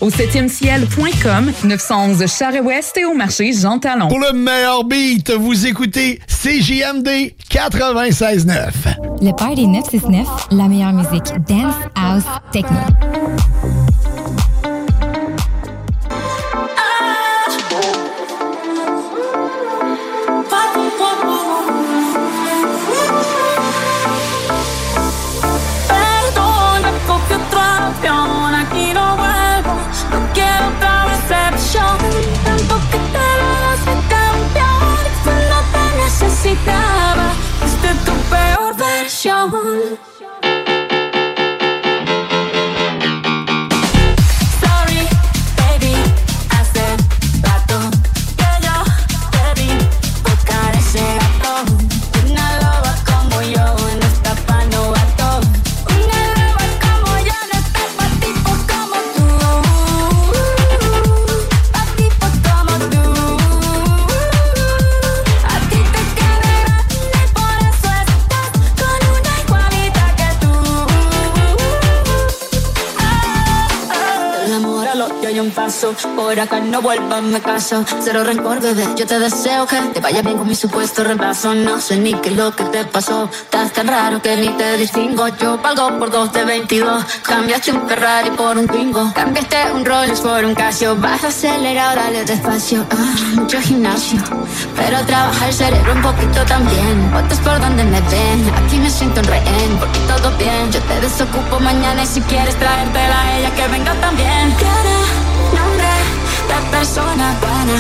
[0.02, 4.08] au 7e ciel.com, 911 Charest-Ouest et au marché Jean Talon.
[4.08, 8.72] Pour le meilleur beat, vous écoutez CJMD 96.9.
[9.22, 12.78] Le Party 969, la meilleure musique dance, house, techno.
[76.34, 77.86] Por acá no vuelvas, me caso.
[78.02, 78.88] Cero rencor, bebé.
[78.96, 81.54] Yo te deseo que te vaya bien con mi supuesto reemplazo.
[81.54, 83.30] No sé ni qué es lo que te pasó.
[83.32, 85.28] Estás tan raro que ni te distingo.
[85.28, 87.06] Yo pago por dos de 22.
[87.22, 89.14] Cambiaste un Ferrari por un Twingo.
[89.14, 90.96] Cambiaste un Rolex por un Casio.
[90.96, 92.84] Vas acelerado, dale despacio.
[92.90, 94.20] Ah, mucho gimnasio.
[94.76, 97.12] Pero trabaja el cerebro un poquito también.
[97.14, 98.52] Votos por donde me ven.
[98.66, 99.78] Aquí me siento en rehén.
[99.80, 100.72] Porque todo bien.
[100.72, 104.50] Yo te desocupo mañana y si quieres traértela a ella que venga también.
[104.58, 104.93] De
[106.84, 107.80] persona buena.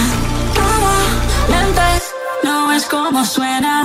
[0.53, 2.05] Claramente
[2.41, 3.83] no es como suena.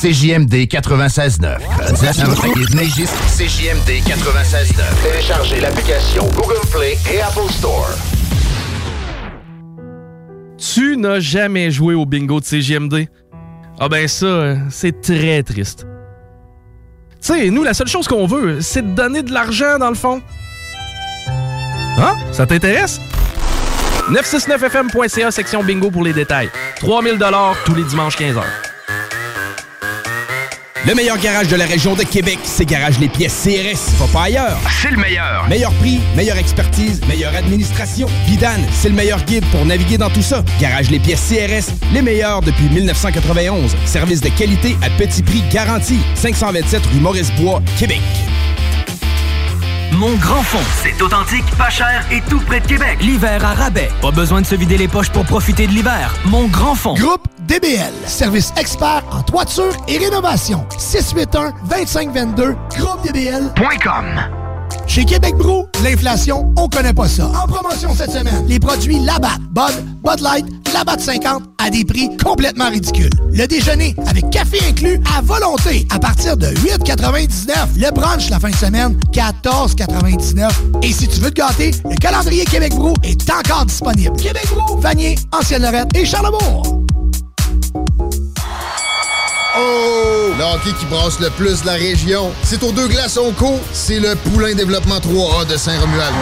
[0.00, 1.58] CJMD 96.9.
[3.36, 4.82] CJMD 96.9.
[5.02, 7.90] Téléchargez l'application Google Play et Apple Store.
[10.56, 13.08] Tu n'as jamais joué au bingo de CGMD?
[13.78, 15.86] Ah ben ça, c'est très triste.
[17.20, 19.96] Tu sais, nous, la seule chose qu'on veut, c'est de donner de l'argent, dans le
[19.96, 20.22] fond.
[21.98, 22.14] Hein?
[22.32, 22.98] Ça t'intéresse?
[24.10, 26.48] 969fm.ca, section bingo pour les détails.
[26.76, 27.18] 3000
[27.66, 28.69] tous les dimanches 15h.
[30.86, 33.92] Le meilleur garage de la région de Québec, c'est Garage Les Pièces CRS.
[33.98, 34.58] Va pas ailleurs.
[34.80, 35.46] C'est le meilleur.
[35.46, 38.08] Meilleur prix, meilleure expertise, meilleure administration.
[38.26, 40.42] Vidane, c'est le meilleur guide pour naviguer dans tout ça.
[40.58, 43.76] Garage Les Pièces CRS, les meilleurs depuis 1991.
[43.84, 45.98] Service de qualité à petit prix garanti.
[46.14, 48.00] 527 rue Maurice-Bois, Québec.
[49.92, 52.98] Mon Grand Fond, c'est authentique, pas cher et tout près de Québec.
[53.00, 53.90] L'hiver à rabais.
[54.00, 56.14] Pas besoin de se vider les poches pour profiter de l'hiver.
[56.26, 56.94] Mon Grand Fond.
[56.94, 60.64] Groupe DBL, service expert en toiture et rénovation.
[60.78, 64.39] 681-2522, groupedbl.com.
[64.90, 67.26] Chez Québec Brou, l'inflation, on connaît pas ça.
[67.26, 70.44] En promotion cette semaine, les produits Labatt, Bud, Bud Light,
[70.74, 73.12] Labatt 50 à des prix complètement ridicules.
[73.30, 77.52] Le déjeuner avec café inclus à volonté à partir de 8,99.
[77.76, 80.50] Le brunch la fin de semaine, 14,99.
[80.82, 84.16] Et si tu veux te gâter, le calendrier Québec Brou est encore disponible.
[84.16, 86.79] Québec Brou, Vanier, Ancienne-Lorette et Charlebourg.
[89.60, 90.32] Oh!
[90.38, 92.32] Le hockey qui brasse le plus la région.
[92.42, 93.60] C'est aux deux glaçons co.
[93.72, 96.14] C'est le Poulain Développement 3A de Saint-Romuald.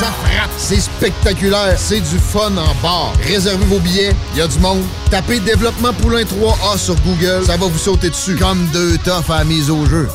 [0.00, 3.12] Ça frappe, c'est spectaculaire, c'est du fun en bar.
[3.22, 4.82] Réservez vos billets, il y a du monde.
[5.10, 8.36] Tapez Développement Poulain 3A sur Google, ça va vous sauter dessus.
[8.36, 10.08] Comme deux toffes à mise au jeu.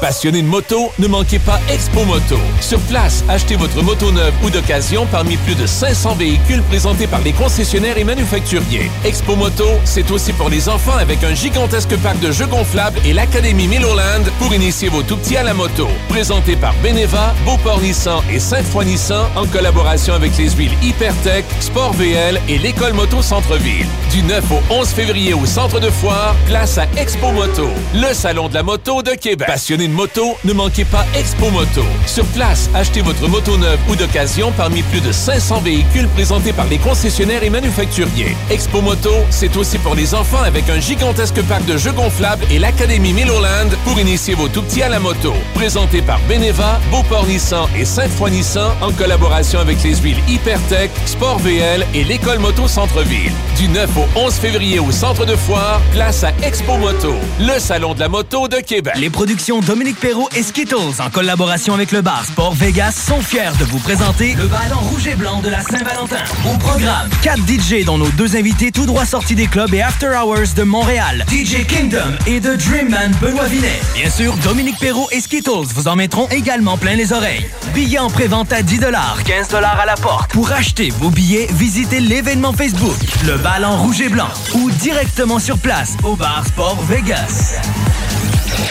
[0.00, 2.38] Passionné de moto, ne manquez pas Expo Moto.
[2.60, 7.20] Sur place, achetez votre moto neuve ou d'occasion parmi plus de 500 véhicules présentés par
[7.22, 8.90] les concessionnaires et manufacturiers.
[9.04, 13.12] Expo Moto, c'est aussi pour les enfants avec un gigantesque parc de jeux gonflables et
[13.12, 15.88] l'Académie Milloland pour initier vos tout-petits à la moto.
[16.08, 21.94] Présenté par Beneva, Beauport Nissan et Sainte-Foy Nissan en collaboration avec les huiles Hypertech, Sport
[21.94, 23.86] VL et l'École Moto Centre-Ville.
[24.12, 28.48] Du 9 au 11 février au centre de foire, place à Expo Moto, le salon
[28.48, 29.48] de la moto de Québec.
[29.88, 31.84] De moto, ne manquez pas Expo Moto.
[32.06, 36.66] Sur place, achetez votre moto neuve ou d'occasion parmi plus de 500 véhicules présentés par
[36.66, 38.36] les concessionnaires et manufacturiers.
[38.50, 42.58] Expo Moto, c'est aussi pour les enfants avec un gigantesque parc de jeux gonflables et
[42.58, 45.34] l'Académie Milloland pour initier vos tout-petits à la moto.
[45.54, 51.38] Présenté par Beneva, Beauport Nissan et Sainte-Foy Nissan en collaboration avec les huiles Hypertech, Sport
[51.38, 53.32] VL et l'École Moto Centre-Ville.
[53.58, 57.94] Du 9 au 11 février au centre de foire, place à Expo Moto, le salon
[57.94, 58.94] de la moto de Québec.
[58.96, 63.52] Les productions Dominique Perrault et Skittles, en collaboration avec le bar Sport Vegas, sont fiers
[63.60, 66.24] de vous présenter le ballon rouge et blanc de la Saint-Valentin.
[66.50, 70.12] Au programme, 4 DJ dont nos deux invités tout droit sortis des clubs et After
[70.16, 73.78] Hours de Montréal, DJ Kingdom et The Dreamman Benoît Vinet.
[73.94, 77.46] Bien sûr, Dominique Perrault et Skittles vous en mettront également plein les oreilles.
[77.74, 78.80] Billets en pré-vente à 10
[79.26, 80.30] 15 à la porte.
[80.30, 82.96] Pour acheter vos billets, visitez l'événement Facebook,
[83.26, 87.60] le ballon rouge et blanc, ou directement sur place au bar Sport Vegas.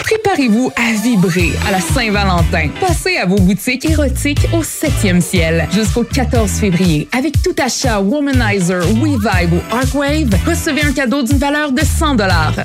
[0.00, 2.68] Préparez-vous à vibrer à la Saint-Valentin.
[2.80, 7.08] Passez à vos boutiques érotiques au 7e ciel jusqu'au 14 février.
[7.16, 12.16] Avec tout achat Womanizer, WeVibe ou Arcwave, recevez un cadeau d'une valeur de 100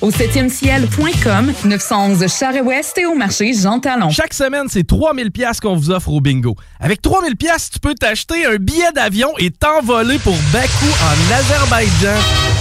[0.01, 4.09] au 7e ciel.com, 911 Charest-Ouest et au marché Jean Talon.
[4.09, 6.55] Chaque semaine, c'est 3000 pièces qu'on vous offre au bingo.
[6.79, 12.60] Avec 3000 pièces, tu peux t'acheter un billet d'avion et t'envoler pour Bakou en Azerbaïdjan.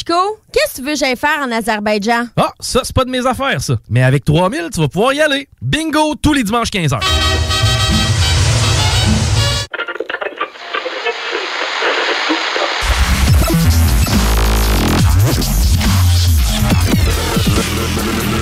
[0.00, 0.14] Chico,
[0.50, 2.28] qu'est-ce que tu veux que j'aille faire en Azerbaïdjan?
[2.34, 3.76] Ah, ça, c'est pas de mes affaires, ça.
[3.90, 5.46] Mais avec 3000, tu vas pouvoir y aller.
[5.60, 7.00] Bingo tous les dimanches 15h.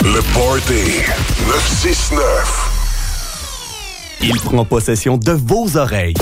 [0.04, 1.02] Le Party
[1.48, 2.70] 969.
[4.20, 6.14] Il prend possession de vos oreilles.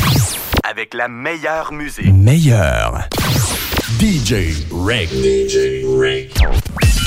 [0.65, 2.11] Avec la meilleure musique.
[2.11, 3.07] Meilleur.
[3.87, 5.09] DJ Reg.
[5.09, 7.06] DJ Reg.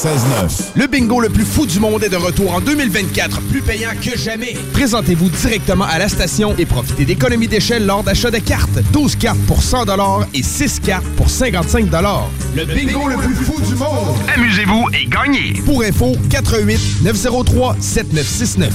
[0.00, 0.70] 96.9.
[0.76, 4.16] Le bingo le plus fou du monde est de retour en 2024, plus payant que
[4.16, 4.56] jamais.
[4.72, 8.80] Présentez-vous directement à la station et profitez d'économies d'échelle lors d'achat de cartes.
[8.92, 9.84] 12 cartes pour 100
[10.32, 11.90] et 6 cartes pour 55
[12.56, 14.16] Le bingo le plus fou du monde.
[14.34, 15.60] Amusez-vous et gagnez.
[15.66, 18.72] Pour info, 88 903 7969.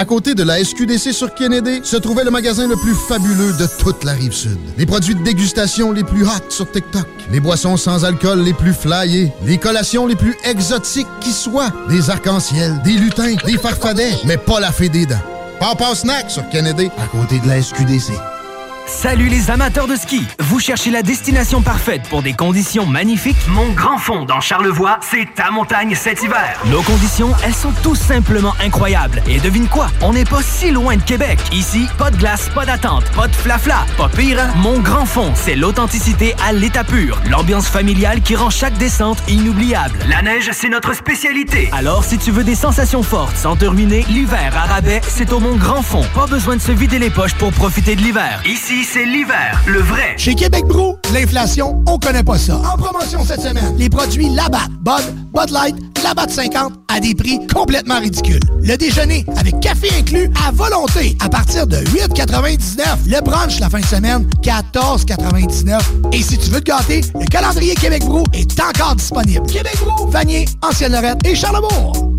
[0.00, 3.66] À côté de la SQDC sur Kennedy, se trouvait le magasin le plus fabuleux de
[3.78, 4.56] toute la rive sud.
[4.78, 8.72] Les produits de dégustation les plus hot sur TikTok, les boissons sans alcool les plus
[8.72, 14.38] flyées, les collations les plus exotiques qui soient, des arcs-en-ciel, des lutins, des farfadets, mais
[14.38, 15.20] pas la fée des dents.
[15.60, 18.14] Papa Snack sur Kennedy, à côté de la SQDC.
[18.90, 20.26] Salut les amateurs de ski!
[20.40, 23.36] Vous cherchez la destination parfaite pour des conditions magnifiques?
[23.48, 26.60] Mon Grand Fond dans Charlevoix, c'est ta montagne cet hiver.
[26.66, 29.22] Nos conditions, elles sont tout simplement incroyables.
[29.28, 29.86] Et devine quoi?
[30.02, 31.38] On n'est pas si loin de Québec.
[31.52, 33.86] Ici, pas de glace, pas d'attente, pas de flafla.
[33.96, 34.52] Pas pire, hein?
[34.56, 37.20] Mon Grand Fond, c'est l'authenticité à l'état pur.
[37.30, 40.00] L'ambiance familiale qui rend chaque descente inoubliable.
[40.08, 41.70] La neige, c'est notre spécialité.
[41.72, 45.38] Alors, si tu veux des sensations fortes sans te ruiner, l'hiver à rabais, c'est au
[45.38, 46.04] Mont Grand Fond.
[46.12, 48.42] Pas besoin de se vider les poches pour profiter de l'hiver.
[48.44, 50.14] Ici, c'est l'hiver, le vrai.
[50.16, 52.56] Chez Québec Brou, l'inflation, on connaît pas ça.
[52.56, 57.46] En promotion cette semaine, les produits Labatt, Bud, Bud Light, Labatt 50 à des prix
[57.46, 58.40] complètement ridicules.
[58.62, 62.80] Le déjeuner avec café inclus à volonté à partir de 8,99.
[63.06, 65.80] Le brunch la fin de semaine, 14,99.
[66.12, 69.46] Et si tu veux te gâter, le calendrier Québec Brou est encore disponible.
[69.46, 72.09] Québec Brou, Vanier, Ancienne-Lorette et Charlebourg.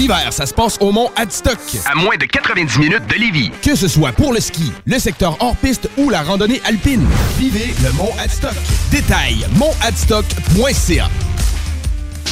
[0.00, 1.58] L'hiver, ça se passe au Mont Adstock.
[1.84, 3.50] À moins de 90 minutes de Lévis.
[3.62, 7.06] Que ce soit pour le ski, le secteur hors-piste ou la randonnée alpine,
[7.38, 8.54] vivez le Mont Adstock.
[8.90, 11.10] Détail, montadstock.ca.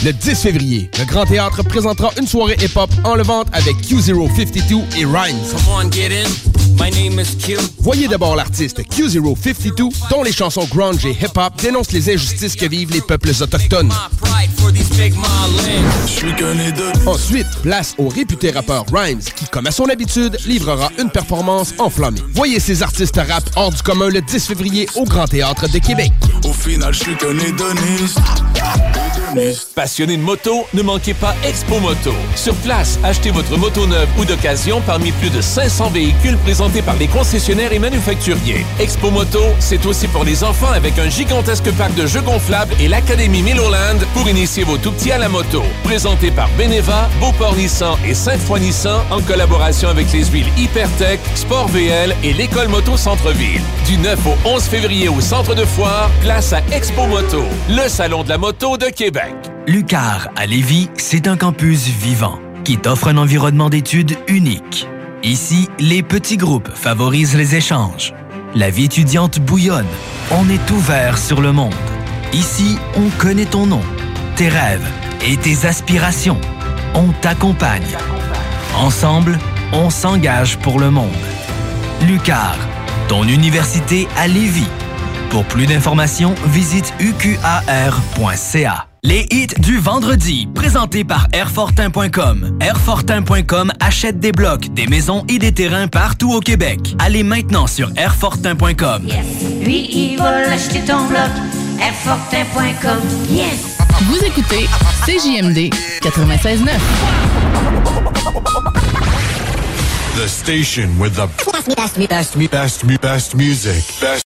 [0.05, 5.05] Le 10 février, le Grand Théâtre présentera une soirée hip-hop en levante avec Q052 et
[5.05, 5.37] Rhymes.
[5.51, 6.29] Come on, get in.
[6.81, 7.57] My name is Q.
[7.81, 12.93] Voyez d'abord l'artiste Q052, dont les chansons grunge et hip-hop dénoncent les injustices que vivent
[12.93, 13.93] les peuples autochtones.
[17.07, 22.23] Ensuite, place au réputé rappeur Rhymes, qui, comme à son habitude, livrera une performance enflammée.
[22.35, 26.12] Voyez ces artistes rap hors du commun le 10 février au Grand Théâtre de Québec.
[26.45, 27.16] Au final, je suis.
[29.89, 32.12] Passionné de moto, ne manquez pas Expo Moto.
[32.36, 36.97] Sur place, achetez votre moto neuve ou d'occasion parmi plus de 500 véhicules présentés par
[36.97, 38.66] les concessionnaires et manufacturiers.
[38.78, 42.86] Expo Moto, c'est aussi pour les enfants avec un gigantesque parc de jeux gonflables et
[42.86, 45.62] l'Académie Milloland pour initier vos tout-petits à la moto.
[45.85, 51.69] Présenté par Beneva, Beauport Nissan et Sainte-Foy Nissan en collaboration avec les huiles Hypertech, Sport
[51.69, 53.62] VL et l'École Moto Centre-Ville.
[53.86, 58.23] Du 9 au 11 février au centre de foire, place à Expo Moto, le salon
[58.23, 59.32] de la moto de Québec.
[59.69, 64.89] Lucar à Lévis, c'est un campus vivant qui t'offre un environnement d'études unique.
[65.23, 68.15] Ici, les petits groupes favorisent les échanges.
[68.55, 69.85] La vie étudiante bouillonne.
[70.31, 71.74] On est ouvert sur le monde.
[72.32, 73.82] Ici, on connaît ton nom,
[74.36, 74.89] tes rêves
[75.23, 76.40] et tes aspirations.
[76.95, 77.99] On t'accompagne.
[78.74, 79.39] Ensemble,
[79.74, 81.12] on s'engage pour le monde.
[82.07, 82.57] Lucar,
[83.07, 84.70] ton université à Lévis.
[85.28, 88.88] Pour plus d'informations, visite uqar.ca.
[89.05, 92.59] Les hits du vendredi, présentés par Airfortin.com.
[92.61, 96.97] Airfortin.com achète des blocs, des maisons et des terrains partout au Québec.
[96.99, 99.07] Allez maintenant sur Airfortin.com.
[99.62, 101.31] Lui, il va acheter ton bloc.
[101.81, 102.99] Airfortin.com.
[103.31, 103.79] Yes!
[104.03, 104.66] Vous écoutez
[105.07, 105.73] CJMD
[106.03, 106.69] 96.9.
[110.16, 113.85] The station with the best, best, best, best, best music.
[114.01, 114.25] Best.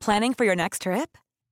[0.00, 1.16] Planning for your next trip?